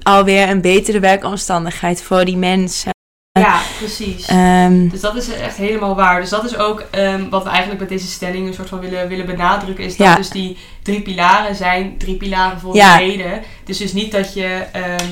[0.04, 2.92] alweer een betere werkomstandigheid voor die mensen.
[3.40, 4.26] ja, precies.
[4.28, 6.22] Ehm, Dus dat is echt helemaal waar.
[6.22, 9.08] Dus dat is ook ehm, wat we eigenlijk met deze stelling een soort van willen,
[9.08, 9.84] willen benadrukken.
[9.86, 10.16] Is dat Ja.
[10.16, 10.58] dus die
[10.90, 12.94] drie pilaren zijn drie pilaren voor Ja.
[13.02, 13.32] een reden.
[13.32, 15.06] Het is dus niet dat je ehm,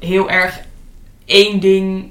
[0.00, 0.60] heel erg
[1.24, 2.10] één ding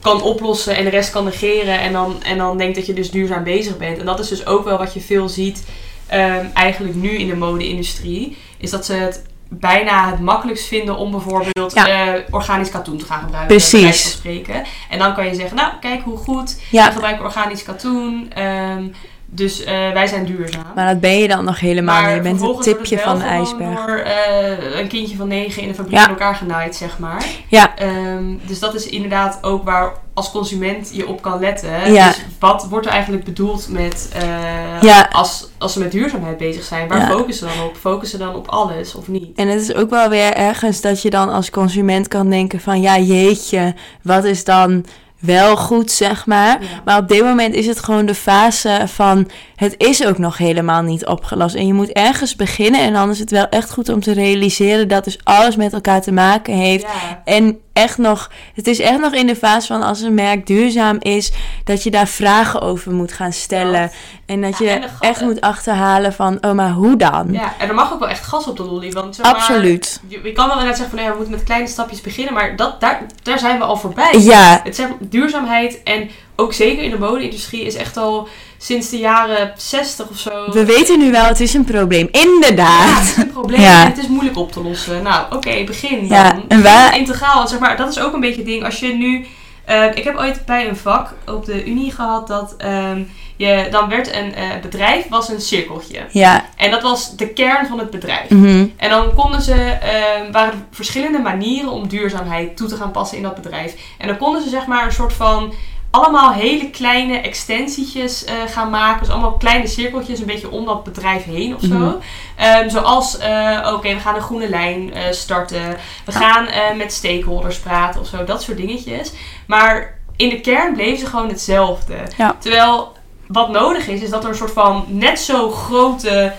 [0.00, 1.80] kan oplossen en de rest kan negeren.
[1.80, 3.98] En dan, en dan denkt dat je dus duurzaam bezig bent.
[3.98, 5.64] En dat is dus ook wel wat je veel ziet
[6.06, 8.36] ehm, eigenlijk nu in de mode-industrie.
[8.58, 11.88] Is dat ze het bijna het makkelijkst vinden om bijvoorbeeld Ja.
[11.88, 13.56] eh, organisch katoen te gaan gebruiken.
[13.56, 14.02] Precies.
[14.02, 14.62] van spreken.
[14.90, 16.86] En dan kan je zeggen, nou kijk hoe goed, Ja.
[16.86, 18.30] we gebruiken organisch katoen.
[18.34, 18.84] ehm,
[19.32, 20.64] Dus eh, wij zijn duurzaam.
[20.74, 22.14] Maar dat ben je dan nog helemaal niet.
[22.14, 23.86] Je bent het wordt tipje het van de ijsberg.
[23.86, 26.04] door eh, een kindje van negen in een fabriek Ja.
[26.04, 27.24] in elkaar genaaid, zeg maar.
[27.48, 27.76] Ja.
[27.76, 31.92] Ehm, dus dat is inderdaad ook waar als consument je op kan letten.
[31.92, 32.06] Ja.
[32.08, 35.08] Dus wat wordt er eigenlijk bedoeld met eh, Ja.
[35.12, 36.88] als, als ze met duurzaamheid bezig zijn?
[36.88, 37.76] Waar focussen ze dan op?
[37.76, 39.38] Focussen ze dan op alles of niet?
[39.38, 42.80] En het is ook wel weer ergens dat je dan als consument kan denken van
[42.80, 44.84] ja jeetje, wat is dan
[45.20, 46.58] wel goed zeg maar.
[46.60, 46.66] Ja.
[46.84, 50.82] Maar op dit moment is het gewoon de fase van het is ook nog helemaal
[50.82, 51.54] niet opgelost.
[51.54, 54.88] En je moet ergens beginnen en dan is het wel echt goed om te realiseren
[54.88, 56.82] dat dus alles met elkaar te maken heeft.
[56.82, 57.22] Ja.
[57.24, 60.96] En echt nog, het is echt nog in de fase van als een merk duurzaam
[61.00, 61.32] is,
[61.64, 63.90] dat je daar vragen over moet gaan stellen.
[64.26, 67.32] En dat Ja, je en echt moet achterhalen van, oh maar hoe dan?
[67.32, 68.92] Ja, en er mag ook wel echt gas op de lolly.
[68.92, 70.00] Want zeg maar, Absoluut.
[70.08, 72.34] je, je kan wel inderdaad zeggen van nee, we moeten met kleine stapjes beginnen.
[72.34, 74.18] Maar dat, daar, daar zijn we al voorbij.
[74.18, 78.98] Ja, Het zeg, duurzaamheid en ook zeker in de mode-industrie is echt al sinds de
[78.98, 80.52] jaren 60 of zo.
[80.52, 82.08] we weten nu wel, het is een probleem.
[82.12, 82.98] Ja, Inderdaad.
[82.98, 83.80] het is een probleem Ja.
[83.82, 85.02] en het is moeilijk op te lossen.
[85.02, 86.48] Nou, oké, begin dan.
[86.62, 88.64] Ja, en Integraal, zeg maar, dat is ook een beetje het ding.
[88.64, 89.26] Als je nu...
[89.64, 93.02] eh, ik heb ooit bij een vak op de Unie gehad dat ehm,
[93.36, 93.68] je...
[93.70, 96.00] Dan werd een eh, bedrijf, was een cirkeltje.
[96.10, 96.44] Ja.
[96.56, 98.28] En dat was de kern van het bedrijf.
[98.28, 98.66] mhm.
[98.76, 103.16] En dan konden ze, ehm, waren er verschillende manieren om duurzaamheid toe te gaan passen
[103.16, 103.74] in dat bedrijf.
[103.98, 105.54] En dan konden ze zeg maar een soort van
[105.90, 109.00] allemaal hele kleine extensietjes eh, gaan maken.
[109.00, 111.74] Dus allemaal kleine cirkeltjes een beetje om dat bedrijf heen of zo.
[111.74, 111.94] Mhm.
[112.36, 115.76] Ehm, zoals, eh, oké, we gaan een groene lijn eh, starten.
[116.04, 118.24] We gaan met stakeholders praten of zo.
[118.24, 119.12] Dat soort dingetjes.
[119.46, 121.96] Maar in de kern bleef ze gewoon hetzelfde.
[122.16, 122.36] Ja.
[122.38, 122.92] Terwijl
[123.26, 126.32] wat nodig is, is dat er een soort van net zo grote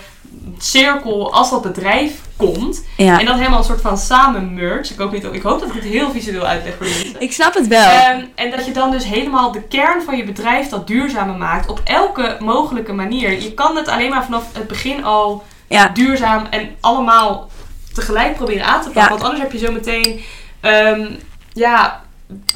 [0.58, 2.84] cirkel als dat bedrijf komt.
[2.96, 3.18] ja.
[3.18, 4.92] En dat helemaal een soort van samen merge.
[4.92, 7.20] Ik hoop, niet, ik hoop dat ik het heel visueel uitleg voor mensen.
[7.20, 7.88] Ik snap het wel.
[7.88, 11.68] Ehm, en dat je dan dus helemaal de kern van je bedrijf dat duurzamer maakt.
[11.68, 13.42] Op elke mogelijke manier.
[13.42, 15.88] Je kan het alleen maar vanaf het begin al ja.
[15.88, 17.50] duurzaam en allemaal
[17.94, 19.02] tegelijk proberen aan te pakken.
[19.02, 19.08] Ja.
[19.08, 20.20] Want anders heb je zo meteen,
[20.60, 21.06] ehm,
[21.52, 22.02] ja,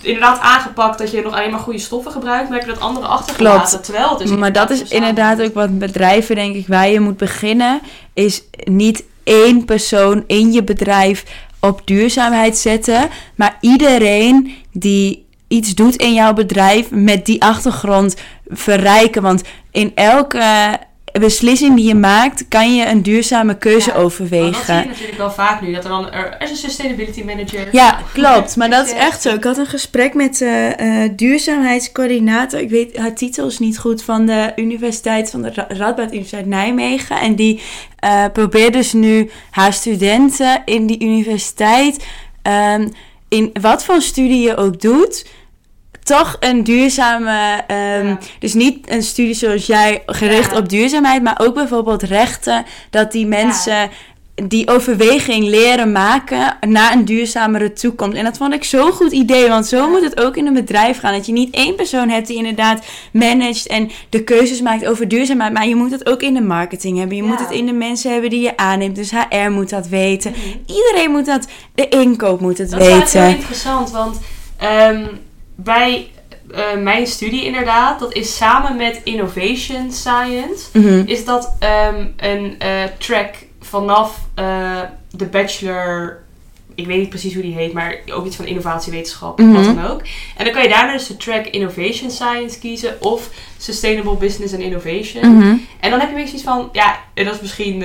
[0.02, 2.48] inderdaad aangepakt dat je nog alleen maar goede stoffen gebruikt.
[2.48, 3.68] Maar heb je dat andere achtergelaten.
[3.68, 3.84] Klopt.
[3.84, 7.16] Terwijl het dus maar dat is inderdaad ook wat bedrijven, denk ik, waar je moet
[7.16, 7.80] beginnen.
[8.14, 11.24] Is niet één persoon in je bedrijf
[11.60, 13.08] op duurzaamheid zetten.
[13.34, 18.16] Maar iedereen die iets doet in jouw bedrijf met die achtergrond
[18.48, 19.22] verrijken.
[19.22, 20.78] Want in elke
[21.20, 24.64] beslissing die je maakt, kan je een duurzame keuze Ja, Want dat overwegen.
[24.64, 25.72] zie je natuurlijk wel vaak nu.
[25.72, 27.68] Dat er dan er is een sustainability manager.
[27.72, 28.56] Ja, klopt.
[28.56, 29.34] Maar dat is echt zo.
[29.34, 32.60] Ik had een gesprek met de eh, duurzaamheidscoördinator.
[32.60, 36.46] Ik weet haar titel is niet goed van de Universiteit van de Ra- Radboud Universiteit
[36.46, 37.20] Nijmegen.
[37.20, 37.60] En die
[37.98, 42.04] eh, probeert dus nu haar studenten in die universiteit,
[42.42, 42.88] ehm,
[43.28, 45.26] in wat voor studie je ook doet,
[46.06, 48.18] toch een duurzame, ehm, Ja.
[48.38, 50.56] dus niet een studie zoals jij gericht Ja.
[50.58, 53.90] op duurzaamheid, maar ook bijvoorbeeld rechten, dat die mensen
[54.48, 58.16] die overweging leren maken naar een duurzamere toekomst.
[58.16, 60.98] En dat vond ik zo'n goed idee, want zo moet het ook in een bedrijf
[60.98, 61.12] gaan.
[61.12, 65.52] Dat je niet één persoon hebt die inderdaad managt en de keuzes maakt over duurzaamheid,
[65.52, 67.16] maar je moet het ook in de marketing hebben.
[67.16, 68.96] Je moet het in de mensen hebben die je aanneemt.
[68.96, 70.30] Dus HR moet dat weten.
[70.30, 70.40] Mhm.
[70.76, 73.28] Iedereen moet dat, de inkoop moet het Dat is heel weten.
[73.28, 74.18] interessant, want
[74.56, 75.04] ehm,
[75.56, 76.10] bij
[76.54, 81.02] eh, mijn studie inderdaad, dat is samen met Innovation Science, Mhm.
[81.06, 86.24] is dat ehm, een eh, track vanaf eh, de bachelor,
[86.74, 89.52] ik weet niet precies hoe die heet, maar ook iets van innovatiewetenschap, Mhm.
[89.52, 90.00] wat dan ook.
[90.36, 94.62] En dan kan je daarna dus de track Innovation Science kiezen of Sustainable Business and
[94.62, 95.36] Innovation.
[95.36, 95.54] Mhm.
[95.80, 97.80] En dan heb je beetje zoiets van, ja, en dat is misschien,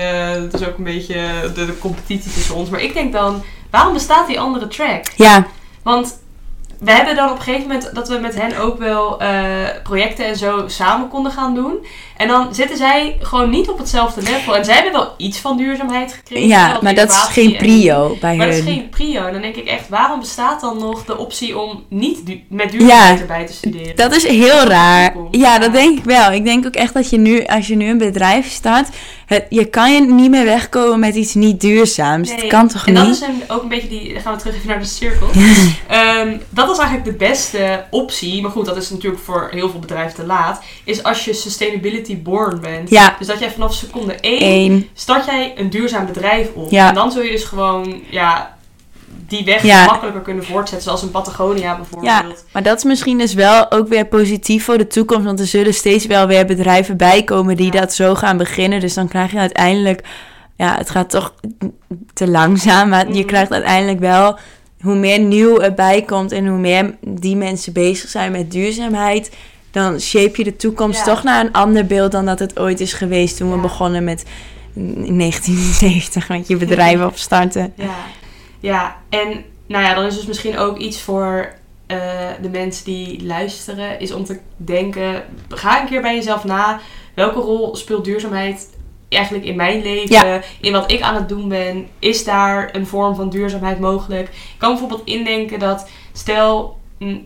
[0.52, 2.70] dat is ook een beetje de, de competitie tussen ons.
[2.70, 5.06] Maar ik denk dan, waarom bestaat die andere track?
[5.16, 5.48] Ja,
[5.84, 6.20] Want
[6.82, 10.26] we hebben dan op een gegeven moment dat we met hen ook wel eh, projecten
[10.26, 11.86] en zo samen konden gaan doen.
[12.22, 14.56] En dan zitten zij gewoon niet op hetzelfde level.
[14.56, 16.48] En zij hebben wel iets van duurzaamheid gekregen.
[16.48, 19.26] ja maar dat is geen en- prio bij Maar dat is geen prio.
[19.26, 22.72] En dan denk ik echt, waarom bestaat dan nog de optie om niet du- met
[22.72, 23.96] duurzaamheid Ja, erbij te studeren?
[23.96, 25.16] Dat is heel raar.
[25.32, 26.32] Ja, dat denk ik wel.
[26.32, 28.88] Ik denk ook echt dat je nu, als je nu een bedrijf start,
[29.26, 32.30] het, je kan je niet meer wegkomen met iets niet duurzaams.
[32.30, 32.38] Nee.
[32.40, 33.04] Dat kan toch en niet?
[33.04, 34.14] dat is een, ook een beetje die.
[34.14, 35.28] Dan gaan we terug even naar de cirkel.
[35.88, 38.42] Ehm, dat is eigenlijk de beste optie.
[38.42, 40.62] Maar goed, dat is natuurlijk voor heel veel bedrijven te laat.
[40.84, 42.90] Is als je sustainability born bent.
[42.90, 44.88] Ja, Dus dat jij vanaf seconde 1 één.
[44.94, 46.72] start jij een duurzaam bedrijf op.
[46.72, 46.88] Ja.
[46.90, 48.58] En dan zul je dus gewoon ja,
[49.28, 49.86] die weg Ja.
[49.86, 50.82] makkelijker kunnen voortzetten.
[50.88, 52.12] Zoals een Patagonia bijvoorbeeld.
[52.12, 55.26] Ja, maar dat is misschien dus wel ook weer positief voor de toekomst.
[55.26, 57.80] Want er zullen steeds wel weer bedrijven bijkomen die Ja.
[57.80, 58.80] dat zo gaan beginnen.
[58.80, 60.02] Dus dan krijg je uiteindelijk,
[60.58, 61.34] ja, het gaat toch
[62.14, 62.90] te langzaam.
[62.90, 63.26] Maar je Mhm.
[63.26, 64.38] krijgt uiteindelijk wel,
[64.82, 69.32] hoe meer nieuw erbij komt en hoe meer die mensen bezig zijn met duurzaamheid,
[69.72, 71.04] dan shape je de toekomst Ja.
[71.06, 74.26] toch naar een ander beeld dan dat het ooit is geweest toen we begonnen met
[74.74, 77.74] 1970 met je bedrijf opstarten.
[77.76, 77.96] Ja.
[78.60, 81.54] ja, en nou ja, dan is dus misschien ook iets voor
[81.88, 81.98] eh,
[82.42, 86.80] de mensen die luisteren, is om te denken, ga een keer bij jezelf na,
[87.14, 88.70] welke rol speelt duurzaamheid
[89.10, 93.16] eigenlijk in mijn leven, in wat ik aan het doen ben, is daar een vorm
[93.16, 94.28] van duurzaamheid mogelijk?
[94.28, 96.78] Ik kan bijvoorbeeld indenken dat, stel,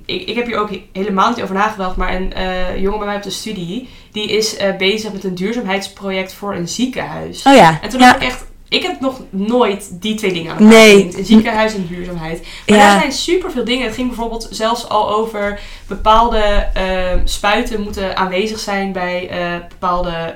[0.05, 3.07] ik, ik heb hier ook he- helemaal niet over nagedacht, maar een eh, jongen bij
[3.07, 7.43] mij op de studie, die is eh, bezig met een duurzaamheidsproject voor een ziekenhuis.
[7.43, 8.05] Oh ja, En toen ja.
[8.11, 11.03] dacht ik echt, ik heb nog nooit die twee dingen aan elkaar Nee.
[11.17, 12.47] Een ziekenhuis en duurzaamheid.
[12.67, 12.87] Maar Ja.
[12.89, 13.85] daar zijn superveel dingen.
[13.85, 16.37] Het ging bijvoorbeeld zelfs al over bepaalde
[16.73, 19.29] eh, spuiten moeten aanwezig zijn bij
[19.69, 20.33] bepaalde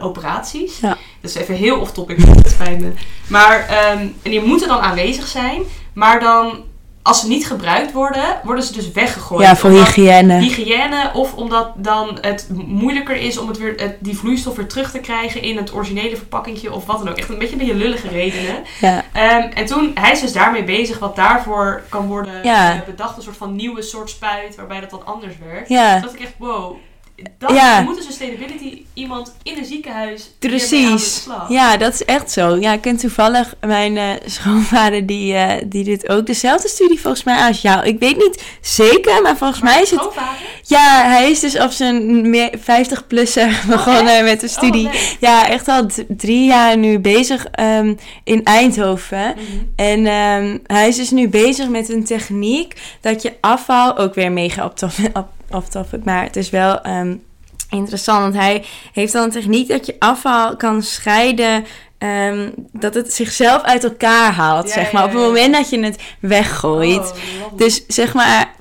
[0.00, 0.78] operaties.
[0.80, 0.96] Ja.
[1.20, 2.92] Dat is even heel off-topic, het spijt me.
[3.28, 5.62] Maar ehm, en die moeten dan aanwezig zijn.
[5.92, 6.64] Maar dan,
[7.02, 9.42] als ze niet gebruikt worden, worden ze dus weggegooid.
[9.46, 10.38] ja, voor hygiëne.
[10.38, 14.90] hygiëne of omdat dan het moeilijker is om het weer, het, die vloeistof weer terug
[14.90, 17.16] te krijgen in het originele verpakkingje of wat dan ook.
[17.18, 18.62] Echt een beetje een beetje lullige redenen.
[18.80, 19.04] Ja.
[19.12, 22.82] Ehm, en toen, hij is dus daarmee bezig wat daarvoor kan worden Ja.
[22.86, 23.16] bedacht.
[23.16, 25.68] Een soort van nieuwe soort spuit waarbij dat wat anders werkt.
[25.68, 25.92] Ja.
[25.92, 26.76] Toen dacht ik echt, wow.
[27.38, 27.80] Dat, Ja.
[27.80, 31.26] Moet een sustainability iemand in een ziekenhuis Precies.
[31.48, 32.56] Ja, dat is echt zo.
[32.56, 37.24] Ja, ik ken toevallig mijn eh, schoonvader die, eh, die dit ook dezelfde studie volgens
[37.24, 37.86] mij als jou.
[37.86, 40.00] Ik weet niet zeker, maar volgens mij is het...
[40.00, 40.40] Schoonvader?
[40.62, 44.86] Ja, hij is dus op zijn meer 50-plusser begonnen met de studie.
[44.86, 45.16] Oh, leuk.
[45.20, 47.94] ja, echt al drie jaar nu bezig ehm,
[48.24, 49.34] in Eindhoven.
[49.36, 49.44] Mhm.
[49.76, 54.32] En ehm, hij is dus nu bezig met een techniek dat je afval, ook weer
[54.32, 54.74] mega op
[55.12, 57.16] op, off topic, maar het is wel ehm,
[57.70, 58.20] interessant.
[58.20, 61.64] Want hij heeft dan een techniek dat je afval kan scheiden,
[62.02, 65.02] ehm, dat het zichzelf uit elkaar haalt, Ja, zeg maar.
[65.02, 67.12] ja, Op het moment dat je het weggooit.
[67.12, 67.56] Oh.
[67.56, 68.54] Dus zeg maar,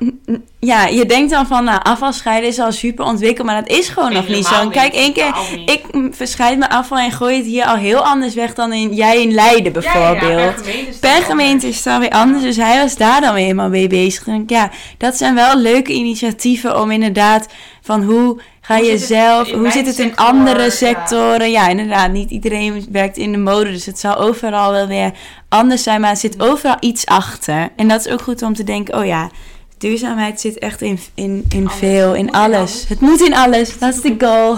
[0.59, 3.89] ja, je denkt dan van, nou, afval scheiden is al super ontwikkeld, maar dat is
[3.89, 4.69] gewoon nog niet zo.
[4.69, 8.33] Kijk, één keer, ik mm, verscheid mijn afval en gooi het hier al heel anders
[8.33, 10.61] weg dan in, jij in Leiden bijvoorbeeld.
[10.99, 13.87] per gemeente is het dan weer anders, dus hij was daar dan weer helemaal mee
[13.87, 14.27] bezig.
[14.27, 17.47] En ja, dat zijn wel leuke initiatieven om inderdaad
[17.81, 20.25] van hoe ga Hoe je zelf, hoe zit het in sector?
[20.25, 21.51] andere sectoren?
[21.51, 21.67] Ja.
[21.67, 25.11] inderdaad, niet iedereen werkt in de mode, dus het zal overal wel weer
[25.49, 27.69] anders zijn, maar er zit overal iets achter.
[27.75, 29.29] En dat is ook goed om te denken, oh ja,
[29.77, 31.79] duurzaamheid zit echt in, in, in Alles.
[31.79, 32.85] veel, in alles.
[32.87, 34.57] Het moet in alles, dat is de goal.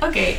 [0.00, 0.36] Oké.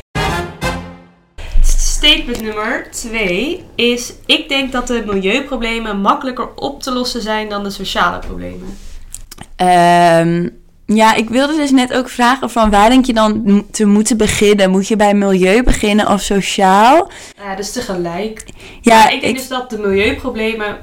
[1.62, 7.62] Statement nummer twee is: Ik denk dat de milieuproblemen makkelijker op te lossen zijn dan
[7.62, 8.78] de sociale problemen.
[9.56, 10.48] Ehm,
[10.86, 14.70] ja, ik wilde dus net ook vragen van waar denk je dan te moeten beginnen?
[14.70, 17.10] Moet je bij milieu beginnen of sociaal?
[17.42, 18.44] Ja, dus tegelijk.
[18.80, 20.76] Ja, ik denk ik- dus dat de milieuproblemen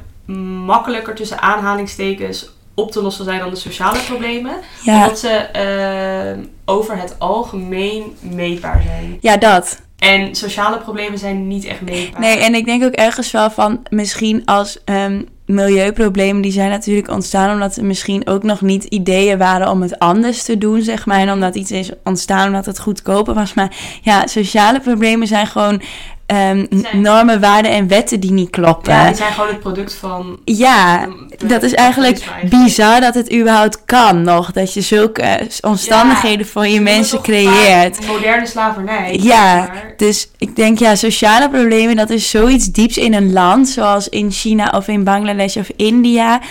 [0.66, 4.54] makkelijker tussen aanhalingstekens op te lossen zijn dan de sociale problemen.
[4.84, 9.18] ja, Omdat ze ehm, over het algemeen meetbaar zijn.
[9.22, 9.82] ja, dat.
[9.98, 12.22] En sociale problemen zijn niet echt meetbaar.
[12.22, 15.22] Nee, en ik denk ook ergens wel van misschien als ehm,
[15.54, 20.00] milieuproblemen, die zijn natuurlijk ontstaan omdat er misschien ook nog niet ideeën waren om het
[20.00, 21.20] anders te doen, zeg maar.
[21.20, 23.54] En omdat iets is ontstaan omdat het goedkoper was.
[23.54, 25.82] Maar ja, sociale problemen zijn gewoon
[26.26, 28.94] ehm, Zijn- normen, waarden en wetten die niet kloppen.
[28.94, 30.40] Ja, die zijn gewoon het product van.
[30.46, 31.06] Ja,
[31.38, 34.52] de- dat is eigenlijk bizar dat het überhaupt kan nog.
[34.52, 38.08] Dat je zulke eh, omstandigheden voor je noemt mensen creëert.
[38.08, 39.20] Moderne slavernij.
[39.22, 39.94] Ja, maar.
[39.98, 44.32] dus ik denk ja, sociale problemen, dat is zoiets dieps in een land, zoals in
[44.32, 46.42] China of in Bangladesh of India.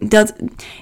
[0.00, 0.32] Dat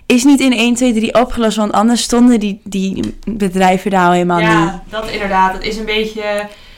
[0.06, 4.12] is niet in 1, 2, 3 opgelost, want anders stonden die, die bedrijven daar al
[4.12, 4.46] helemaal niet.
[4.46, 5.52] Ja, dat inderdaad.
[5.52, 6.22] Het is een beetje.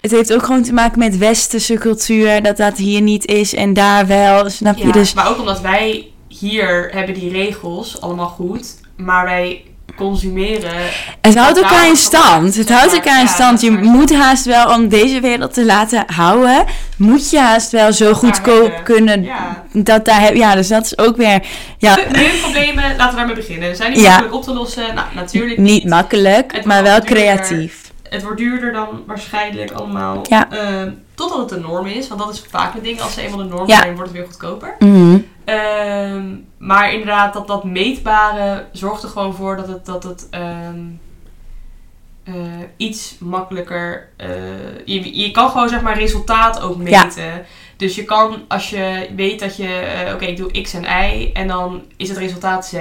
[0.08, 3.72] Het heeft ook gewoon te maken met westerse cultuur, dat dat hier niet is en
[3.72, 4.86] daar wel, snap je?
[4.86, 9.62] Ja, Dus Maar ook omdat wij hier hebben die regels allemaal goed, maar wij
[9.96, 10.70] consumeren.
[11.20, 12.54] Het houdt elkaar in verwacht, stand.
[12.56, 13.60] Het houdt elkaar in stand.
[13.60, 16.64] Je moet haast wel, om deze wereld te laten houden,
[16.96, 19.22] moet je haast wel zo goedkoop kunnen.
[19.22, 19.64] Ja.
[19.72, 21.42] Dat daar heb, ja, dus dat is ook weer
[21.78, 23.76] ja, Milieuproblemen, laten we daarmee beginnen.
[23.76, 24.08] Zijn die Ja.
[24.08, 24.94] makkelijk op te lossen?
[24.94, 27.86] Nou, natuurlijk niet makkelijk, maar wel creatief.
[28.10, 30.20] Het wordt duurder dan waarschijnlijk allemaal.
[30.28, 30.50] Ja.
[30.50, 32.08] Ehm, totdat het de norm is.
[32.08, 33.00] Want dat is vaak het ding.
[33.00, 33.76] Als ze eenmaal de norm Ja.
[33.80, 34.76] zijn, wordt het weer goedkoper.
[34.78, 35.18] Mhm.
[35.44, 36.26] Ehm,
[36.58, 40.80] maar inderdaad, dat, dat meetbare zorgt er gewoon voor dat het, dat het ehm,
[42.24, 42.34] eh,
[42.76, 44.08] iets makkelijker.
[44.16, 44.28] eh,
[44.84, 47.04] je, je kan gewoon zeg maar resultaat ook Ja.
[47.04, 47.46] meten.
[47.76, 51.30] Dus je kan, als je weet dat je, eh, oké, ik doe X en Y
[51.32, 52.74] en dan is het resultaat Z.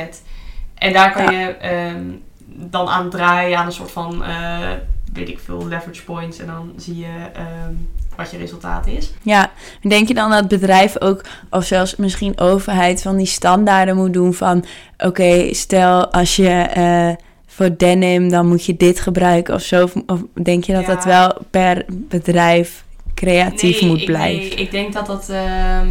[0.75, 2.03] En daar kan je ehm,
[2.45, 4.69] dan aan draaien aan een soort van, eh,
[5.17, 6.39] weet ik veel, leverage points.
[6.39, 7.73] En dan zie je ehm,
[8.15, 9.11] wat je resultaat is.
[9.21, 9.51] Ja,
[9.81, 14.33] denk je dan dat bedrijven ook, of zelfs misschien overheid, van die standaarden moet doen
[14.33, 14.65] van,
[14.97, 17.09] oké, stel als je eh,
[17.47, 19.87] voor denim, dan moet je dit gebruiken of zo?
[20.05, 20.95] Of, denk je dat Ja.
[20.95, 22.83] dat wel per bedrijf
[23.15, 24.49] creatief Nee, moet ik- blijven?
[24.49, 25.29] Nee, ik denk dat dat...
[25.29, 25.87] ehm,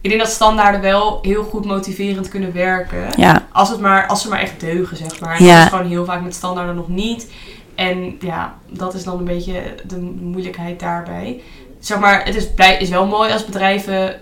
[0.00, 3.06] ik denk dat standaarden wel heel goed motiverend kunnen werken.
[3.16, 5.36] Ja, Als, het maar, als ze maar echt deugen, zeg maar.
[5.38, 5.54] En Ja.
[5.56, 7.30] dat is gewoon heel vaak met standaarden nog niet.
[7.74, 11.40] En ja, dat is dan een beetje de moeilijkheid daarbij.
[11.78, 14.20] Zeg maar, het is, blij, is wel mooi als bedrijven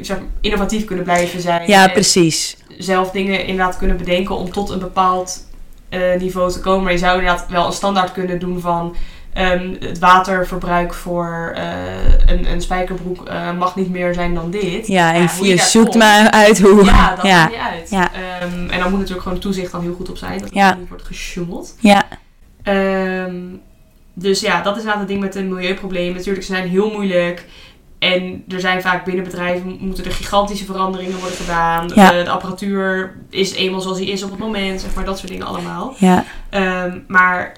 [0.00, 1.66] zeg maar, innovatief kunnen blijven zijn.
[1.68, 2.56] ja precies.
[2.78, 5.46] zelf dingen inderdaad kunnen bedenken om tot een bepaald
[5.88, 6.82] eh, niveau te komen.
[6.82, 8.94] Maar je zou inderdaad wel een standaard kunnen doen van...
[9.32, 11.64] ehm, het waterverbruik voor eh,
[12.26, 14.86] een, een spijkerbroek eh, mag niet meer zijn dan dit.
[14.86, 16.84] Ja, en Ja, je zoekt maar uit hoe.
[16.84, 17.36] Ja, dat ja.
[17.38, 17.90] maakt niet uit.
[17.90, 18.10] Ja.
[18.12, 20.32] Ehm, en dan moet natuurlijk gewoon toezicht dan heel goed op zijn.
[20.38, 20.74] Dat het Ja.
[20.74, 21.74] niet wordt gesjoemeld.
[21.80, 22.02] ja.
[22.62, 23.34] Ehm,
[24.14, 26.16] dus ja, dat is inderdaad het ding met de milieuproblemen.
[26.16, 27.46] Natuurlijk, ze zijn heel moeilijk.
[27.98, 31.90] En er zijn vaak binnen bedrijven moeten er gigantische veranderingen worden gedaan.
[31.94, 32.12] Ja.
[32.18, 34.80] Eh, de apparatuur is eenmaal zoals die is op het moment.
[34.80, 35.94] Zeg maar, dat soort dingen allemaal.
[35.98, 36.24] ja.
[36.50, 37.52] Ehm, maar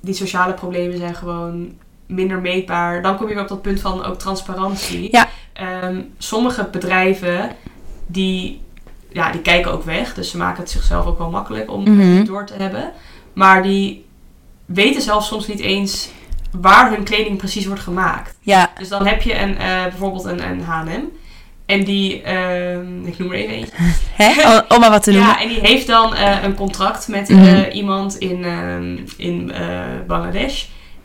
[0.00, 1.72] die sociale problemen zijn gewoon
[2.06, 3.02] minder meetbaar.
[3.02, 5.08] Dan kom je weer op dat punt van ook transparantie.
[5.12, 5.28] Ja.
[5.52, 7.50] Ehm, sommige bedrijven
[8.06, 8.60] die,
[9.12, 10.14] ja, die kijken ook weg.
[10.14, 12.00] Dus ze maken het zichzelf ook wel makkelijk om Mhm.
[12.16, 12.92] het door te hebben.
[13.32, 14.04] Maar die
[14.74, 16.08] weten zelfs soms niet eens
[16.60, 18.36] waar hun kleding precies wordt gemaakt.
[18.40, 18.70] ja.
[18.78, 21.02] Dus dan heb je een, eh, bijvoorbeeld een, een H&M.
[21.66, 23.72] En die, ehm, ik noem er even eentje.
[24.22, 24.58] Hè?
[24.68, 25.28] Om, maar wat te noemen.
[25.28, 27.44] Ja, en die heeft dan eh, een contract met Mhm.
[27.44, 29.52] eh, iemand in, ehm, in
[30.06, 30.64] Bangladesh.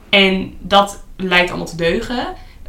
[0.09, 2.27] En dat lijkt allemaal te deugen.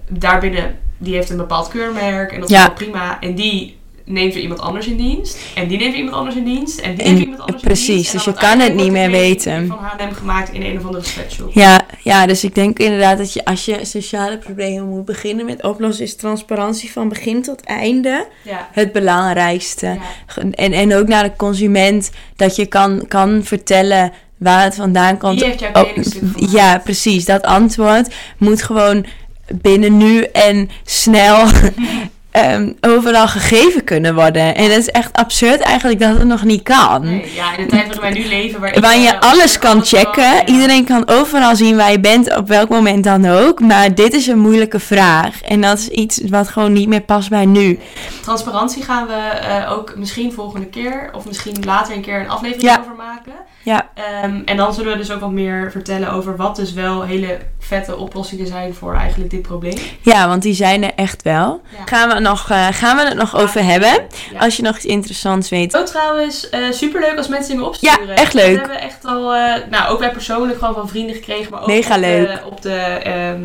[0.08, 2.66] Daarbinnen, die heeft een bepaald keurmerk en dat is Ja.
[2.66, 3.20] wel prima.
[3.20, 3.77] En die
[4.08, 5.38] neemt weer iemand anders in dienst.
[5.54, 6.80] En die neemt weer iemand anders in dienst.
[6.80, 8.12] En die neemt iemand anders precies, in dienst.
[8.12, 9.66] dus En je kan het niet meer weten.
[9.66, 11.50] van H&M gemaakt in een of andere sweatshop.
[11.52, 15.62] Ja, ja, dus ik denk inderdaad dat je als je sociale problemen moet beginnen met
[15.62, 18.68] oplossen, is transparantie van begin tot einde Ja.
[18.72, 19.86] het belangrijkste.
[19.86, 20.42] Ja.
[20.50, 25.34] En, en ook naar de consument, dat je kan, kan vertellen waar het vandaan komt.
[25.40, 27.24] Wie heeft jouw Oh, ja, precies.
[27.24, 29.06] Dat antwoord moet gewoon
[29.54, 31.46] binnen nu en snel
[32.30, 34.54] ehm, overal gegeven kunnen worden.
[34.54, 37.02] En het is echt absurd eigenlijk dat het nog niet kan.
[37.04, 38.80] Nee, ja, in de tijd waarin wij nu leven...
[38.80, 40.22] Waar je eh, alles kan checken.
[40.22, 40.46] ja.
[40.46, 43.60] Iedereen kan overal zien waar je bent, op welk moment dan ook.
[43.60, 45.42] Maar dit is een moeilijke vraag.
[45.42, 47.78] En dat is iets wat gewoon niet meer past bij nu.
[48.22, 52.62] Transparantie gaan we eh, ook misschien volgende keer, of misschien later een keer een aflevering
[52.70, 52.78] Ja.
[52.80, 53.32] over maken.
[53.62, 53.88] Ja.
[53.94, 57.38] Ehm, en dan zullen we dus ook wat meer vertellen over wat dus wel hele
[57.58, 59.76] vette oplossingen zijn voor eigenlijk dit probleem.
[60.00, 61.60] Ja, want die zijn er echt wel.
[61.78, 61.84] Ja.
[61.84, 64.06] Gaan, we nog, eh, gaan we het nog over hebben?
[64.32, 64.38] Ja.
[64.38, 65.76] Als je nog iets interessants weet.
[65.76, 68.06] Ook trouwens, eh superleuk als mensen dingen opsturen.
[68.06, 68.46] Ja, echt leuk.
[68.46, 71.60] Dat hebben we echt al, eh, nou ook wij persoonlijk gewoon van vrienden gekregen, maar
[71.60, 72.26] ook Mega op, leuk.
[72.26, 73.42] De, op, de, ehm,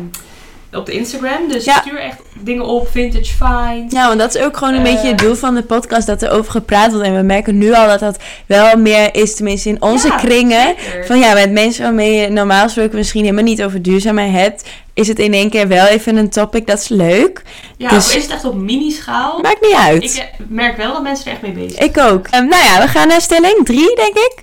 [0.76, 1.48] op de Instagram.
[1.48, 1.80] Dus Ja.
[1.80, 3.92] stuur echt dingen op, vintage find.
[3.92, 4.92] Ja, want dat is ook gewoon een Eh.
[4.92, 7.06] beetje het doel van de podcast, dat er over gepraat wordt.
[7.06, 10.74] En we merken nu al dat dat wel meer is, tenminste in onze Ja, kringen.
[10.78, 11.06] zeker.
[11.06, 15.08] Van ja, met mensen waarmee je normaal gesproken misschien helemaal niet over duurzaamheid hebt, is
[15.08, 17.42] het in één keer wel even een topic, dat is leuk.
[17.76, 19.38] ja, dus- of is het echt op mini-schaal?
[19.42, 20.02] Maakt niet uit.
[20.04, 21.88] Ik eh, merk wel dat mensen er echt mee bezig zijn.
[21.88, 22.26] Ik ook.
[22.30, 24.34] Ehm, nou ja, we gaan naar stelling 3, denk ik.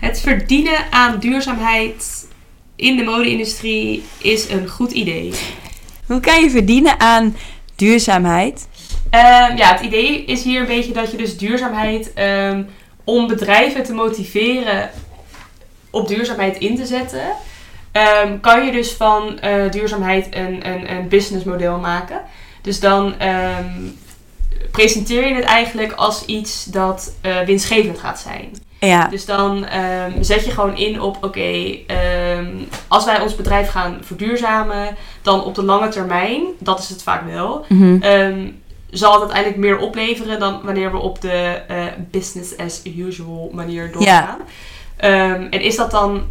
[0.00, 2.26] Het verdienen aan duurzaamheid
[2.82, 5.32] in de mode-industrie is een goed idee.
[6.06, 7.36] Hoe kan je verdienen aan
[7.76, 8.68] duurzaamheid?
[9.10, 12.62] Ehm, ja, het idee is hier een beetje dat je dus duurzaamheid, ehm,
[13.04, 14.90] om bedrijven te motiveren
[15.90, 17.32] op duurzaamheid in te zetten,
[17.92, 22.20] ehm, kan je dus van eh, duurzaamheid een, een, een businessmodel maken.
[22.62, 23.14] Dus dan
[24.70, 28.50] presenteer je het eigenlijk als iets dat eh, winstgevend gaat zijn.
[28.86, 32.46] Ja, Dus dan ehm, zet je gewoon in op, oké, ehm,
[32.88, 37.24] als wij ons bedrijf gaan verduurzamen, dan op de lange termijn, dat is het vaak
[37.32, 38.02] wel, Mhm.
[38.02, 38.48] ehm,
[38.90, 43.92] zal het uiteindelijk meer opleveren dan wanneer we op de eh, business as usual manier
[43.92, 44.38] doorgaan.
[44.96, 46.22] Ehm, en is dat dan,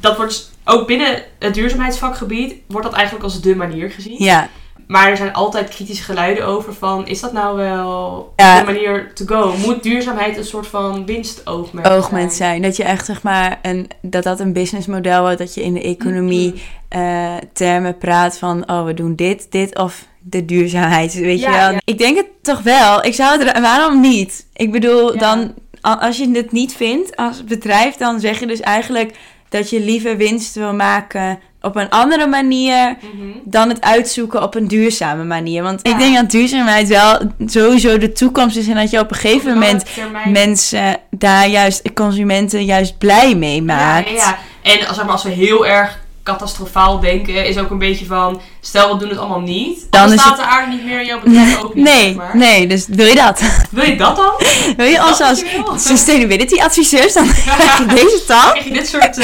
[0.00, 4.16] dat wordt ook binnen het duurzaamheidsvakgebied, wordt dat eigenlijk als de manier gezien.
[4.24, 4.48] ja.
[4.86, 8.58] Maar er zijn altijd kritische geluiden over van, is dat nou wel Ja.
[8.58, 9.54] de manier to go?
[9.56, 12.62] Moet duurzaamheid een soort van winstoogmerk oogmerk zijn.
[12.62, 15.82] Dat je echt zeg maar een, dat dat een businessmodel wordt, dat je in de
[15.82, 16.58] economie Mhm.
[17.02, 21.56] eh, termen praat van oh we doen dit, dit of de duurzaamheid, weet Ja, je
[21.58, 21.70] wel.
[21.72, 21.80] ja.
[21.84, 23.04] Ik denk het toch wel.
[23.04, 24.46] Ik zou het waarom niet?
[24.52, 29.16] Ik bedoel dan als je het niet vindt als bedrijf, dan zeg je dus eigenlijk
[29.48, 33.22] dat je liever winst wil maken op een andere manier Mhm.
[33.44, 35.62] dan het uitzoeken op een duurzame manier.
[35.62, 35.92] Want Ja.
[35.92, 39.48] ik denk dat duurzaamheid wel sowieso de toekomst is en dat je op een gegeven
[39.48, 39.84] Op moment
[40.28, 44.08] mensen daar juist, consumenten juist blij mee maakt.
[44.08, 44.20] Ja, ja,
[44.62, 44.72] ja.
[44.72, 48.40] En als, zeg maar, als we heel erg catastrofaal denken is ook een beetje van...
[48.60, 49.86] Stel, we doen het allemaal niet.
[49.90, 52.36] Dan Dan, staat de aarde niet meer, jouw bedrijf ook niet, Nee, maar.
[52.36, 53.42] nee, dus wil je dat?
[53.70, 54.32] Wil je dat dan?
[54.76, 55.78] Wil je ons als wil.
[55.78, 58.50] sustainability adviseurs dan krijg je deze taal?
[58.50, 59.18] Krijg je dit soort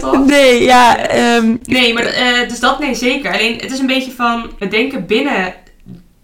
[0.00, 0.24] talk?
[0.26, 3.32] Nee, ja, ehm, Nee, maar eh, dus dat nee, zeker.
[3.32, 4.50] Alleen het is een beetje van...
[4.58, 5.54] We denken binnen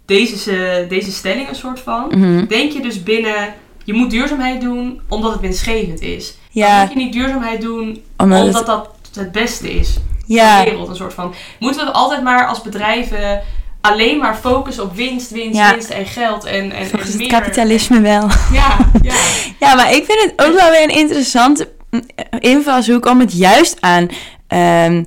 [0.05, 2.05] deze, deze stelling een soort van...
[2.09, 3.53] mhm, Denk je dus binnen...
[3.83, 6.25] Je moet duurzaamheid doen omdat het winstgevend is.
[6.53, 9.95] Dan ja, moet je niet duurzaamheid doen omdat omdat het, dat het beste is.
[10.33, 11.33] Ja, wereld een soort van.
[11.59, 13.41] Moeten we altijd maar als bedrijven
[13.81, 15.71] alleen maar focussen op winst, winst, Ja.
[15.71, 17.39] winst en geld en, en, volgens en het meer.
[17.39, 18.29] kapitalisme wel.
[18.51, 19.13] Ja, ja.
[19.59, 22.01] Ja, maar ik vind het ook wel weer een interessante mm,
[22.39, 24.07] invalshoek om het juist aan
[24.47, 25.03] ehm,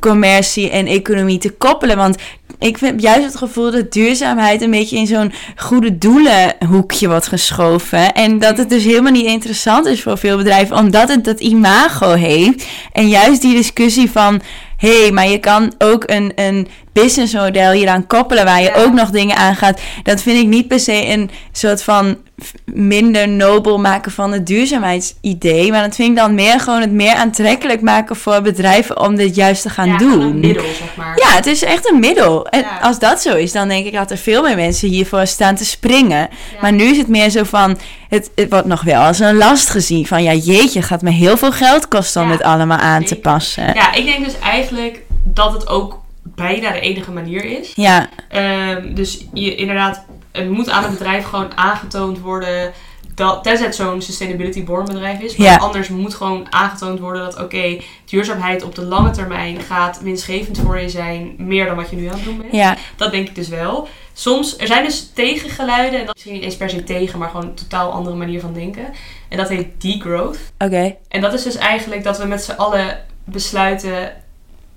[0.00, 1.96] commercie en economie te koppelen.
[1.96, 2.16] Want
[2.60, 8.12] ik heb juist het gevoel dat duurzaamheid een beetje in zo'n goede doelenhoekje wordt geschoven.
[8.12, 12.12] En dat het dus helemaal niet interessant is voor veel bedrijven, omdat het dat imago
[12.12, 12.66] heeft.
[12.92, 14.40] En juist die discussie van.
[14.76, 18.82] Hé, hey, maar je kan ook een, een businessmodel hieraan koppelen waar je Ja.
[18.82, 19.80] ook nog dingen aan gaat.
[20.02, 22.16] Dat vind ik niet per se een soort van
[22.64, 25.70] minder nobel maken van het duurzaamheidsidee.
[25.70, 29.34] Maar dat vind ik dan meer gewoon het meer aantrekkelijk maken voor bedrijven om dit
[29.34, 30.20] juist te gaan ja, doen.
[30.20, 31.18] Een middel, zeg maar.
[31.18, 32.46] Ja, het is echt een middel.
[32.46, 32.78] En Ja.
[32.82, 35.64] als dat zo is, dan denk ik dat er veel meer mensen hiervoor staan te
[35.64, 36.18] springen.
[36.18, 36.28] Ja.
[36.60, 37.78] Maar nu is het meer zo van,
[38.08, 40.06] het, het wordt nog wel als een last gezien.
[40.06, 43.74] Van ja, jeetje, gaat me heel veel geld kosten om het allemaal aan te passen.
[43.74, 47.72] Ja, ik denk dus eigenlijk dat het ook bijna de enige manier is.
[47.74, 52.72] Ja, Ehm, dus je inderdaad, het moet aan het bedrijf gewoon aangetoond worden.
[53.14, 55.36] Dat, tenzij het zo'n sustainability born bedrijf is.
[55.36, 55.56] Maar Ja.
[55.56, 60.78] anders moet gewoon aangetoond worden dat oké, duurzaamheid op de lange termijn gaat winstgevend voor
[60.80, 61.34] je zijn.
[61.38, 62.52] Meer dan wat je nu aan het doen bent.
[62.52, 63.88] ja, Dat denk ik dus wel.
[64.12, 66.00] Soms, er zijn dus tegengeluiden.
[66.00, 68.40] En dat is misschien niet eens per se tegen, maar gewoon een totaal andere manier
[68.40, 68.84] van denken.
[69.28, 70.38] En dat heet degrowth.
[70.58, 70.96] oké.
[71.08, 74.12] En dat is dus eigenlijk dat we met z'n allen besluiten: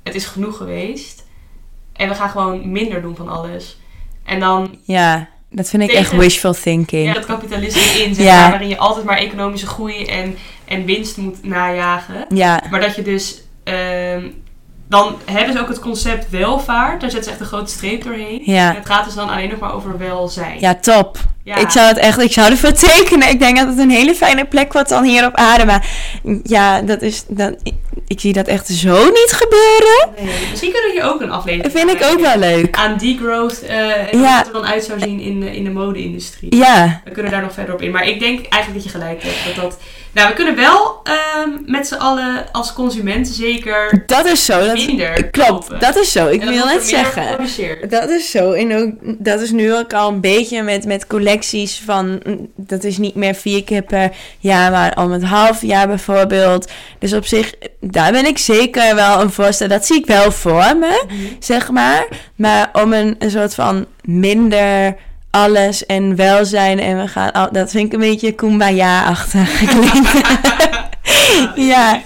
[0.03, 1.25] het is genoeg geweest.
[1.93, 3.77] En we gaan gewoon minder doen van alles.
[4.25, 7.05] En dan Ja, dat vind ik echt wishful thinking.
[7.07, 8.39] ja, dat kapitalisme in, zeg Ja.
[8.41, 12.25] maar, waarin je altijd maar economische groei en, en winst moet najagen.
[12.29, 13.41] Ja, Maar dat je dus.
[13.63, 14.27] ehm,
[14.93, 17.01] dan hebben ze ook het concept welvaart.
[17.01, 18.41] Daar zetten ze echt een grote streep doorheen.
[18.45, 18.69] Ja.
[18.69, 20.59] En het gaat dus dan alleen nog maar over welzijn.
[20.59, 21.17] ja, top.
[21.43, 21.55] Ja.
[21.55, 23.29] Ik zou het echt, ik zou ervoor tekenen.
[23.29, 25.65] Ik denk dat het een hele fijne plek wordt dan hier op aarde.
[25.65, 25.87] Maar
[26.43, 27.73] ja, dat is, dat, ik,
[28.07, 30.09] ik zie dat echt zo niet gebeuren.
[30.25, 32.75] Nee, misschien kunnen we hier ook een aflevering Dat vind ik ook wel leuk.
[32.75, 34.27] Aan degrowth eh en Ja.
[34.27, 36.55] hoe het er dan uit zou zien in de, in de mode-industrie.
[36.55, 37.91] Ja, We kunnen daar nog verder op in.
[37.91, 39.55] Maar ik denk eigenlijk dat je gelijk hebt.
[39.55, 39.77] Dat dat,
[40.13, 44.65] nou, we kunnen wel ehm, met z'n allen als consumenten zeker dat is zo.
[44.65, 45.79] Dat, minder klopt, kopen.
[45.79, 46.27] dat is zo.
[46.27, 47.37] Ik wil net zeggen.
[47.89, 48.51] Dat is zo.
[48.51, 48.91] En ook,
[49.23, 52.21] dat is nu ook al een beetje met, met collecties van...
[52.25, 56.71] mm, Dat is niet meer vier keer per jaar, maar om het half jaar bijvoorbeeld.
[56.99, 59.67] Dus op zich, daar ben ik zeker wel een voorstel.
[59.67, 61.03] Dat zie ik wel voor me,
[61.39, 62.07] zeg maar.
[62.35, 64.95] Maar om een, een soort van minder
[65.35, 67.31] alles en welzijn en we gaan...
[67.31, 69.61] Al, dat vind ik een beetje kumbaya-achtig.
[71.55, 72.01] Ja.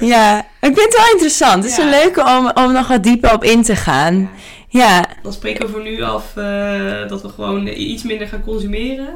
[0.00, 1.62] Ja, ik vind het wel interessant.
[1.64, 4.30] Het is een leuke om, om nog wat dieper op in te gaan.
[4.68, 9.08] Ja, Dan spreken we voor nu af eh, dat we gewoon iets minder gaan consumeren.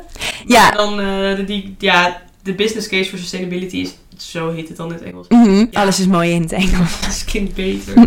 [0.46, 0.62] ja.
[0.62, 4.86] Maar dan eh, die, ja, de business case for sustainability is, zo heet het dan
[4.88, 5.26] in het Engels.
[5.28, 5.80] Mhm, Ja.
[5.80, 7.01] Alles is mooi in het Engels.
[7.07, 7.94] Dat klinkt beter.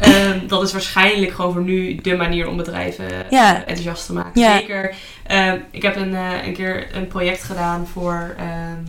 [0.00, 3.58] Ehm, dat is waarschijnlijk gewoon voor nu de manier om bedrijven Ja.
[3.58, 4.42] enthousiast te maken.
[4.42, 4.94] Zeker.
[5.26, 8.84] ehm, ik heb een, eh, een keer een project gedaan voor, ehm,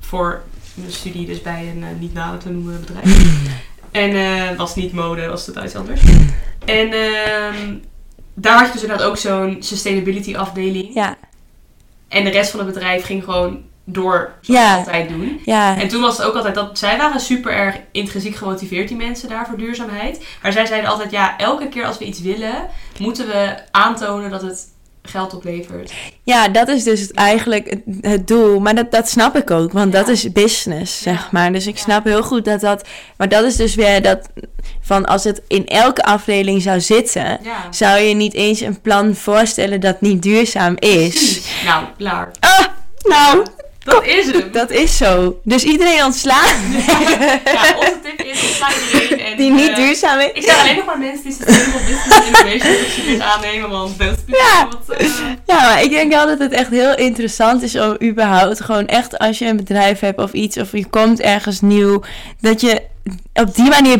[0.00, 0.42] voor
[0.84, 3.24] een studie dus bij een eh, niet nader te noemen bedrijf.
[3.90, 6.00] en eh was niet mode, was totaal iets anders.
[6.64, 7.74] En ehm,
[8.34, 10.94] daar had je dus inderdaad ook zo'n sustainability afdeling.
[10.94, 11.16] Ja,
[12.08, 14.76] En de rest van het bedrijf ging gewoon door zoals Ja.
[14.76, 15.40] altijd doen.
[15.44, 18.96] ja, En toen was het ook altijd dat zij waren super erg intrinsiek gemotiveerd, die
[18.96, 20.24] mensen daar voor duurzaamheid.
[20.42, 22.54] Maar zij zeiden altijd: ja, elke keer als we iets willen,
[22.98, 24.72] moeten we aantonen dat het
[25.06, 25.92] geld oplevert.
[26.22, 28.60] ja, dat is dus eigenlijk het, doel.
[28.60, 29.98] Maar dat, dat snap ik ook, want Ja.
[29.98, 31.52] dat is business, zeg maar.
[31.52, 32.88] Dus ik snap heel goed dat dat...
[33.16, 34.28] Maar dat is dus weer dat...
[34.80, 37.40] Van als het in elke afdeling zou zitten...
[37.70, 41.40] Zou je niet eens een plan voorstellen dat niet duurzaam is.
[41.64, 42.30] Nou, klaar.
[42.40, 42.66] Ah,
[43.02, 43.46] nou,
[43.84, 44.52] Dat is hem.
[44.52, 45.40] dat is zo.
[45.44, 46.44] Dus iedereen ontslaan
[47.44, 49.24] Ja, onze tip is: ontsla iedereen.
[49.24, 50.30] En, die niet eh, duurzaam is.
[50.34, 54.38] Ik zeg alleen nog maar mensen die sustainable business innovation opties aannemen, want dat is
[54.38, 54.68] Ja.
[54.86, 54.96] wat.
[54.98, 55.06] eh,
[55.46, 59.18] Ja, maar ik denk wel dat het echt heel interessant is om überhaupt gewoon echt
[59.18, 62.00] als je een bedrijf hebt of iets of je komt ergens nieuw,
[62.40, 62.82] dat je
[63.34, 63.98] op die manier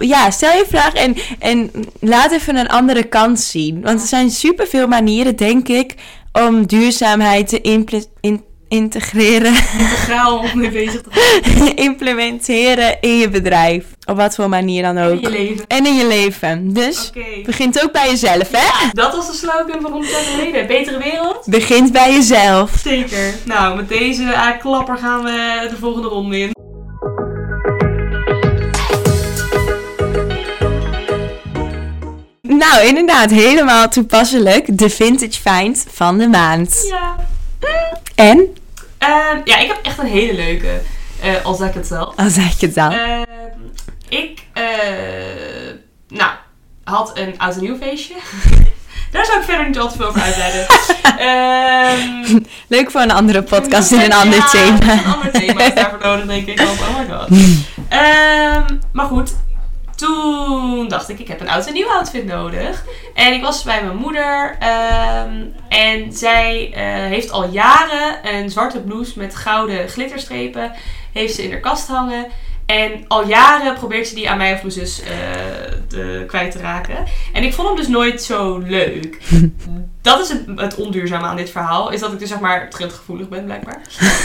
[0.00, 1.70] ja, stel je vraag en, en
[2.00, 3.80] laat even een andere kant zien.
[3.82, 5.94] Want er zijn superveel manieren, denk ik,
[6.32, 8.44] om duurzaamheid te impl- in-
[8.74, 11.10] integreren, integraal mee bezig te
[11.44, 13.84] zijn implementeren in je bedrijf.
[14.04, 15.20] Op wat voor manier dan in ook.
[15.20, 15.64] je leven.
[15.66, 16.72] En in je leven.
[16.72, 17.12] Dus
[17.44, 18.88] begint ook bij jezelf, hè?
[18.92, 20.66] Dat was de slogan van 100 jaar geleden.
[20.66, 21.46] Betere wereld?
[21.46, 22.70] Begint bij jezelf.
[22.82, 23.34] Zeker.
[23.44, 26.52] Nou, met deze klapper gaan we de volgende ronde in.
[32.42, 34.78] Nou, inderdaad, helemaal toepasselijk.
[34.78, 36.86] De vintage find van de maand.
[36.88, 37.16] Ja.
[38.14, 38.56] En,
[39.04, 40.80] Ehm, ja, ik heb echt een hele leuke.
[41.20, 42.16] eh al zeg ik het zelf.
[42.16, 42.92] al zeg ik het dan.
[42.92, 43.22] Ehm,
[44.08, 44.64] ik, eh,
[46.08, 46.30] nou,
[46.84, 48.14] had een oud en nieuw feestje.
[49.12, 50.66] Daar zou ik verder niet al te veel over uitweiden.
[51.18, 52.38] Ehm
[52.68, 54.92] Leuk voor een andere podcast in een ja, ander thema.
[54.92, 56.60] Een ander thema is daarvoor nodig, denk ik.
[56.60, 57.28] Want, oh my god.
[57.88, 59.34] Ehm, maar goed,
[59.96, 62.84] toen dacht ik, ik heb een oud en nieuw outfit nodig.
[63.14, 64.56] En ik was bij mijn moeder.
[64.58, 70.72] ehm, en zij eh, heeft al jaren een zwarte blouse met gouden glitterstrepen.
[71.12, 72.26] Heeft ze in haar kast hangen.
[72.66, 75.08] En al jaren probeert ze die aan mij of mijn zus eh,
[75.88, 77.04] te, kwijt te raken.
[77.32, 79.18] En ik vond hem dus nooit zo leuk.
[80.02, 81.90] Dat is het, het onduurzame aan dit verhaal.
[81.90, 83.80] Is dat ik dus zeg maar trendgevoelig ben blijkbaar.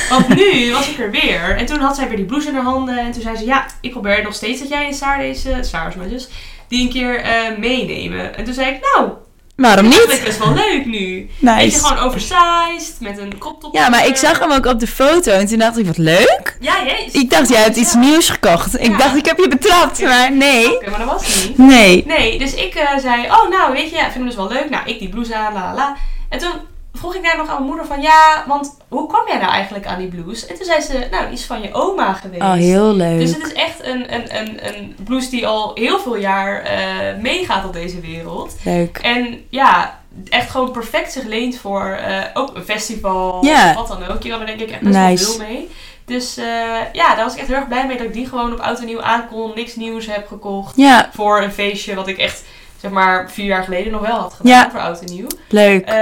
[0.09, 1.57] Want nu was ik er weer.
[1.57, 2.97] En toen had zij weer die blouse in haar handen.
[2.97, 5.57] En toen zei ze, ja, ik probeer nog steeds dat jij en Saar deze...
[5.61, 6.29] Saar is mijn zus.
[6.67, 8.35] Die een keer eh, meenemen.
[8.35, 9.11] En toen zei ik, nou,
[9.59, 10.23] Waarom dat is niet?
[10.23, 10.99] best wel leuk nu.
[10.99, 11.79] Weet je, Nice.
[11.85, 12.95] gewoon oversized.
[12.99, 13.73] Met een crop top.
[13.75, 16.57] Ja, maar ik zag hem ook op de foto en toen dacht ik, wat leuk.
[16.59, 17.09] Ja, jij.
[17.11, 17.99] Ik dacht, jij hebt iets Ja.
[17.99, 18.79] nieuws gekocht.
[18.79, 18.97] Ik Ja.
[18.97, 20.75] dacht, ik heb je betrapt, maar nee.
[20.75, 21.57] Oké, maar dat was het niet.
[21.57, 22.03] Nee.
[22.07, 24.69] Nee, dus ik eh, zei, oh nou, weet je, ik vind hem dus wel leuk.
[24.69, 25.95] Nou, ik die blouse aan, la la la.
[26.29, 26.51] En toen
[26.99, 29.85] vroeg ik daar nog aan mijn moeder van, ja, want hoe kwam jij nou eigenlijk
[29.85, 30.47] aan die blouse?
[30.47, 32.41] En toen zei ze, nou, die is van je oma geweest.
[32.41, 33.19] Oh, heel leuk.
[33.19, 37.21] Dus het is echt een, een, een, een blouse die al heel veel jaar eh,
[37.21, 38.55] meegaat op deze wereld.
[38.63, 38.97] Leuk.
[38.97, 44.07] En ja, echt gewoon perfect zich leent voor eh, ook een festival of wat dan
[44.07, 44.23] ook.
[44.23, 45.25] Je kan er denk ik echt best Nice.
[45.25, 45.69] wel veel mee.
[46.05, 46.45] Dus eh,
[46.93, 48.79] ja, daar was ik echt heel erg blij mee dat ik die gewoon op oud
[48.79, 49.51] en nieuw aankon.
[49.55, 50.75] Niks nieuws heb gekocht
[51.13, 52.43] voor een feestje wat ik echt,
[52.81, 54.71] zeg maar, vier jaar geleden nog wel had gedaan Ja.
[54.71, 55.27] voor oud en nieuw.
[55.49, 55.85] leuk.
[55.85, 55.95] Eh,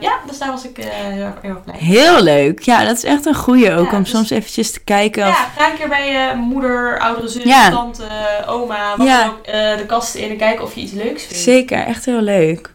[0.00, 1.88] ja, dus daar was ik eh, heel, erg, heel erg blij mee.
[1.98, 2.60] Heel leuk.
[2.62, 5.38] Ja, dat is echt een goeie ook Ja, om dus- soms eventjes te kijken of...
[5.38, 7.70] Ja, ga een keer bij je moeder, oudere zus, Ja.
[7.70, 8.04] tante,
[8.46, 9.20] oma, wat Ja.
[9.24, 11.42] dan ook, eh, de kasten in en kijken of je iets leuks vindt.
[11.42, 12.72] Zeker, echt heel leuk.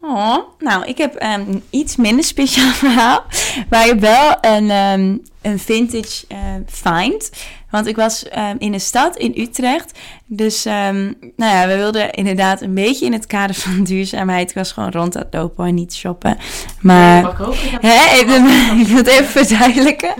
[0.00, 3.24] Oh, nou, ik heb ehm, een iets minder speciaal verhaal.
[3.70, 7.30] Maar ik heb wel een, ehm, een vintage eh, find.
[7.70, 9.98] Want ik was ehm, in een stad in Utrecht.
[10.26, 11.02] Dus ehm,
[11.36, 14.48] nou ja, we wilden inderdaad een beetje in het kader van duurzaamheid.
[14.50, 16.38] Ik was gewoon rond aan het lopen en niet shoppen.
[16.80, 17.18] Maar...
[17.30, 17.54] Ik ook?
[17.54, 18.18] Ik heb- Hè,
[18.80, 20.14] ik wil het even verduidelijken.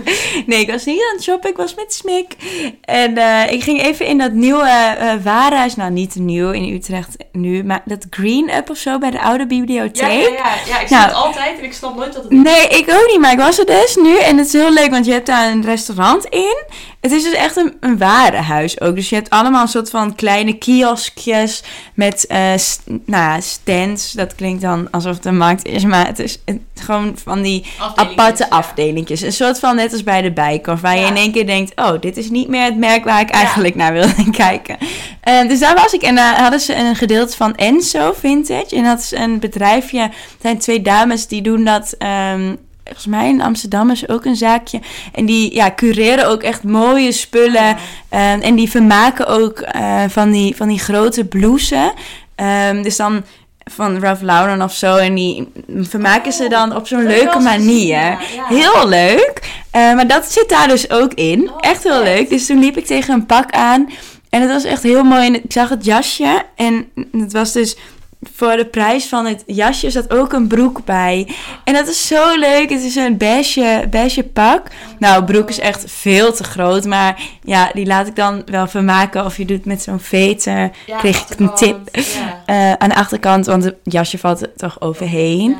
[0.45, 2.35] Nee, ik was niet aan het shoppen, ik was met Smik.
[2.81, 4.67] En eh, ik ging even in dat nieuwe
[4.99, 5.75] eh warenhuis.
[5.75, 9.39] Nou, niet nieuw in Utrecht nu, maar dat Green Up of zo bij de oude
[9.39, 10.01] Ja, bibliotheek.
[10.29, 11.07] ja, ja, ja, ik zie Nou.
[11.07, 13.59] het altijd en ik snap nooit dat het Nee, ik ook niet, maar ik was
[13.59, 14.17] er dus nu.
[14.17, 16.63] En het is heel leuk, want je hebt daar een restaurant in.
[17.01, 18.95] Het is dus echt een, een warenhuis ook.
[18.95, 21.63] Dus je hebt allemaal een soort van kleine kioskjes
[21.93, 22.19] met
[22.55, 24.11] st- nou ja, stands.
[24.11, 27.65] Dat klinkt dan alsof het een markt is, maar het is het- gewoon van die
[27.95, 28.55] aparte ja.
[28.55, 29.21] afdelingjes.
[29.21, 30.81] Een soort van net als bij de Bijenkorf.
[30.81, 33.29] Waar je in één keer denkt, oh, dit is niet meer het merk waar ik
[33.33, 33.39] Ja.
[33.39, 34.77] eigenlijk naar wilde kijken.
[35.21, 36.01] Eh, dus daar was ik.
[36.01, 38.75] En daar hadden ze een gedeelte van Enso Vintage.
[38.75, 40.09] En dat is een bedrijfje.
[40.41, 41.95] Zijn twee dames die doen dat...
[41.97, 42.55] ehm,
[42.85, 44.79] Volgens mij in Amsterdam is ook een zaakje.
[45.13, 47.75] En die ja, cureren ook echt mooie spullen.
[48.09, 51.91] Ehm, en die vermaken ook eh, van, die, van die grote blouses.
[52.35, 53.23] Ehm, dus dan
[53.71, 54.95] van Ralph Lauren of zo.
[54.95, 55.47] En die
[55.81, 57.87] vermaken ze dan op zo'n leuke manier.
[57.87, 58.47] ja, ja.
[58.47, 59.63] Heel leuk.
[59.71, 61.49] Eh, maar dat zit daar dus ook in.
[61.49, 62.29] Oh, echt heel leuk.
[62.29, 63.89] Dus toen liep ik tegen een pak aan.
[64.29, 65.25] En het was echt heel mooi.
[65.25, 66.43] En ik zag het jasje.
[66.55, 67.77] En het was dus
[68.35, 71.27] voor de prijs van het jasje zat ook een broek bij.
[71.63, 72.69] En dat is zo leuk.
[72.69, 74.67] Het is een beige, beige pak.
[74.99, 76.85] Nou, broek is echt veel te groot.
[76.85, 79.25] Maar ja, die laat ik dan wel vermaken.
[79.25, 80.71] Of je doet met zo'n veter.
[80.85, 81.77] Ja, kreeg ik een tip.
[81.91, 82.43] Ja.
[82.45, 85.49] eh, aan de achterkant, want het jasje valt er toch overheen.
[85.49, 85.57] Ja.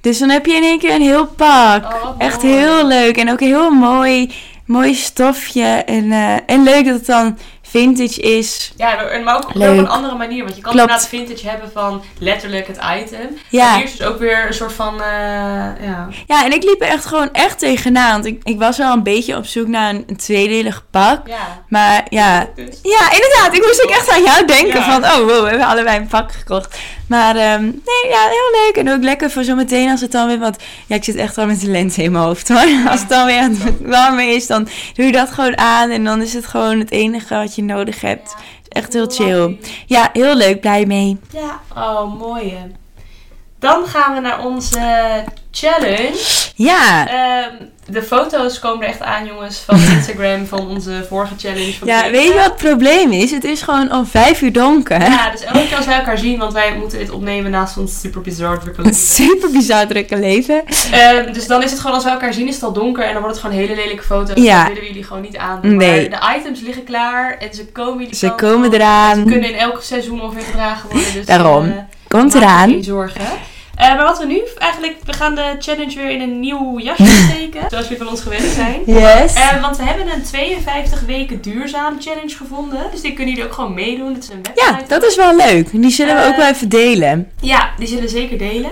[0.00, 1.84] Dus dan heb je in één keer een heel pak.
[1.84, 3.16] Oh, Echt heel leuk.
[3.16, 4.30] En ook een heel mooi,
[4.66, 5.62] mooi stofje.
[5.64, 7.38] En, eh, en leuk dat het dan
[7.72, 8.72] vintage is.
[8.76, 10.44] Ja, en maar ook op een andere manier.
[10.44, 10.88] Want je kan Klopt.
[10.88, 13.38] inderdaad vintage hebben van letterlijk het item.
[13.48, 13.64] Ja.
[13.68, 15.08] Maar hier is dus ook weer een soort van, eh,
[15.86, 16.08] ja.
[16.26, 18.12] Ja, en ik liep er echt gewoon echt tegenaan.
[18.12, 21.26] Want ik, ik was wel een beetje op zoek naar een, een tweedelig pak.
[21.28, 21.62] Ja.
[21.68, 22.78] Maar ja, Dus.
[22.82, 23.54] ja, inderdaad.
[23.54, 24.90] Ik moest ook echt aan jou denken Ja.
[24.92, 26.78] van, oh wow, we hebben allebei een pak gekocht.
[27.08, 28.76] Maar ehm, nee, ja, heel leuk.
[28.76, 30.62] En ook lekker voor zometeen als het dan weer wat...
[30.86, 32.66] Ja, ik zit echt al met de lens in mijn hoofd hoor.
[32.90, 33.50] Als het dan weer
[33.80, 35.90] warmer is, dan doe je dat gewoon aan.
[35.90, 38.34] En dan is het gewoon het enige wat je nodig hebt.
[38.68, 39.58] Echt heel chill.
[39.86, 40.60] Ja, heel leuk.
[40.60, 41.18] Blij mee.
[41.32, 42.50] Ja, oh mooi.
[42.50, 42.66] hè.
[43.58, 44.78] Dan gaan we naar onze
[45.50, 46.50] challenge.
[46.54, 47.54] Ja, Ehm,
[47.86, 51.72] de foto's komen er echt aan, jongens, van Instagram, van onze vorige challenge.
[51.78, 53.30] Van Ja, weet je wat het probleem is?
[53.30, 55.00] Het is gewoon al vijf uur donker.
[55.00, 58.00] Ja, dus elke keer als wij elkaar zien, want wij moeten dit opnemen naast ons
[58.00, 58.98] super bizar drukke leven.
[58.98, 60.62] super bizar drukke leven.
[60.92, 63.12] Ehm, dus dan is het gewoon, als we elkaar zien, is het al donker en
[63.12, 64.42] dan wordt het gewoon hele lelijke foto's.
[64.42, 64.56] Ja.
[64.58, 65.76] Dat willen we jullie gewoon niet aandoen.
[65.76, 66.08] Nee.
[66.10, 69.16] Maar de items liggen klaar en ze komen jullie Ze komen eraan.
[69.16, 71.12] Ze kunnen in elk seizoen ongeveer gedragen worden.
[71.12, 71.64] Dus, Daarom.
[71.66, 71.72] eh,
[72.08, 72.68] Komt maak je eraan.
[72.70, 73.20] Geen zorgen.
[73.82, 77.04] Eh, maar wat we nu eigenlijk, we gaan de challenge weer in een nieuw jasje
[77.30, 77.60] steken.
[77.68, 78.80] zoals jullie van ons gewend zijn.
[78.86, 79.34] Yes.
[79.34, 82.86] Eh, want we hebben een 52 weken duurzaam challenge gevonden.
[82.90, 84.12] Dus die kunnen jullie ook gewoon meedoen.
[84.14, 84.70] Dat is een website.
[84.70, 85.68] Ja, dat is wel leuk.
[85.72, 87.30] Die zullen we Eh, ook wel even delen.
[87.40, 88.70] Ja, die zullen we zeker delen.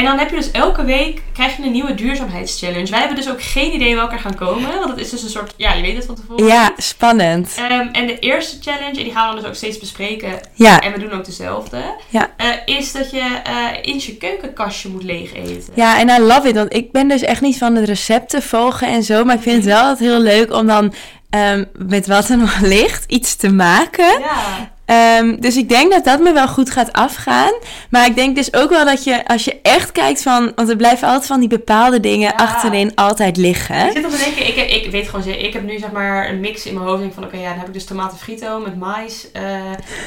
[0.00, 2.90] En dan heb je dus elke week krijg je een nieuwe duurzaamheidschallenge.
[2.90, 4.70] Wij hebben dus ook geen idee welke er gaan komen.
[4.78, 6.46] Want het is dus een soort, ja, je weet het van tevoren.
[6.46, 7.54] Ja, spannend.
[7.56, 10.40] Ehm, en de eerste challenge, en die gaan we dan dus ook steeds bespreken.
[10.54, 11.82] Ja, En we doen ook dezelfde.
[12.08, 12.30] Ja.
[12.36, 15.72] eh, is dat je eh eens je keukenkastje moet leeg eten.
[15.74, 16.54] ja, en I love it.
[16.54, 19.24] Want ik ben dus echt niet van de recepten volgen en zo.
[19.24, 20.94] Maar ik vind het wel altijd heel leuk om dan
[21.30, 24.18] ehm, met wat er nog ligt iets te maken.
[24.20, 24.72] Ja.
[24.90, 27.52] Ehm, dus ik denk dat dat me wel goed gaat afgaan.
[27.90, 30.52] Maar ik denk dus ook wel dat je, als je echt kijkt van...
[30.54, 32.44] Want er blijven altijd van die bepaalde dingen Ja.
[32.44, 33.92] achterin altijd Ik liggen.
[33.92, 36.40] zit op te denken, ik, ik weet gewoon zeker, ik heb nu zeg maar een
[36.40, 36.96] mix in mijn hoofd.
[36.98, 39.42] Ik denk van, oké, ja, dan heb ik dus tomaten frito met mais eh,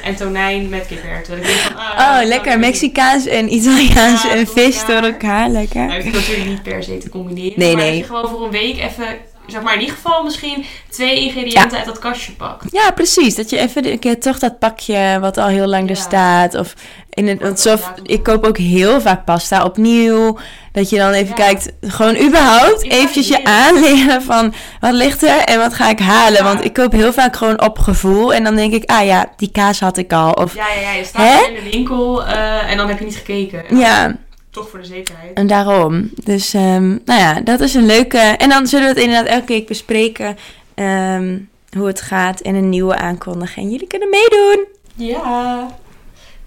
[0.03, 1.31] en tonijn met kikkererwten.
[1.31, 2.51] Dat ik denk van, ah, Oh, lekker.
[2.53, 2.59] ik.
[2.59, 5.49] Mexicaans en Italiaans Ja, en vis door elkaar.
[5.49, 5.85] Lekker.
[5.85, 7.53] Nou, ik natuurlijk niet per se te combineren.
[7.59, 7.97] Nee, maar nee.
[7.97, 9.05] je gewoon voor een week even,
[9.47, 12.65] zeg maar in ieder geval misschien twee ingrediënten uit dat kastje pakt.
[12.71, 13.35] Ja, precies.
[13.35, 16.55] Dat je even een keer toch dat pakje wat al heel lang er staat.
[16.55, 16.73] Of
[17.09, 20.37] in het, want zo, ik koop ook heel vaak pasta opnieuw.
[20.71, 21.33] Dat je dan even Ja.
[21.33, 23.53] kijkt, gewoon überhaupt eventjes je leren.
[23.53, 26.43] aanleren van wat ligt er en wat ga ik halen.
[26.43, 28.33] Want ik koop heel vaak gewoon op gevoel.
[28.33, 30.31] En dan denk ik, ah ja, die kaas had ik al.
[30.31, 30.91] Of Ja, ja, ja.
[30.91, 31.47] Je staat Hè?
[31.47, 33.67] in de winkel eh, en dan heb je niet gekeken.
[33.69, 34.15] En ja,
[34.53, 35.33] Toch voor de zekerheid.
[35.33, 36.09] en daarom.
[36.23, 38.17] Dus ehm, nou ja, dat is een leuke.
[38.17, 40.37] En dan zullen we het inderdaad elke week bespreken.
[40.75, 41.37] ehm,
[41.77, 43.61] hoe het gaat en een nieuwe aankondigen.
[43.61, 44.65] En jullie kunnen meedoen.
[44.95, 45.67] Ja.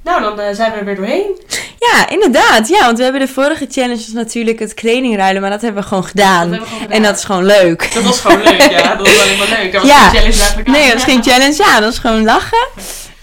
[0.03, 1.41] Nou, dan eh, zijn we er weer doorheen.
[1.79, 2.69] Ja, inderdaad.
[2.69, 5.89] Ja, want we hebben de vorige challenge was natuurlijk het kledingruilen, maar dat hebben we
[5.89, 6.41] gewoon gedaan.
[6.41, 6.97] hebben we gewoon gedaan.
[6.97, 7.91] En dat is gewoon leuk.
[7.95, 8.95] Dat was gewoon leuk, ja.
[8.97, 9.73] Dat was alleen maar leuk.
[9.73, 9.97] Dat was Ja.
[10.09, 10.69] geen challenge eigenlijk.
[10.69, 11.55] Nee, dat is geen challenge.
[11.57, 12.67] Ja, dat is gewoon lachen.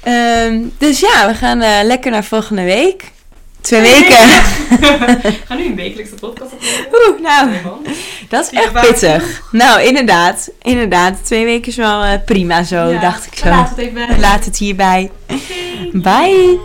[0.03, 3.03] Ehm, dus ja, we gaan eh, lekker naar volgende week.
[3.63, 4.17] Twee weken.
[4.79, 6.87] We gaan nu een wekelijkse podcast opnemen.
[6.93, 7.49] Oeh, nou,
[8.29, 9.41] dat is echt pittig.
[9.51, 10.49] Nou, inderdaad.
[10.61, 11.25] Inderdaad.
[11.25, 13.49] Twee weken is wel eh, prima zo, Ja, dacht ik zo.
[13.49, 14.19] Laat het even.
[14.19, 15.11] Laat het hierbij.
[15.91, 16.59] Bye.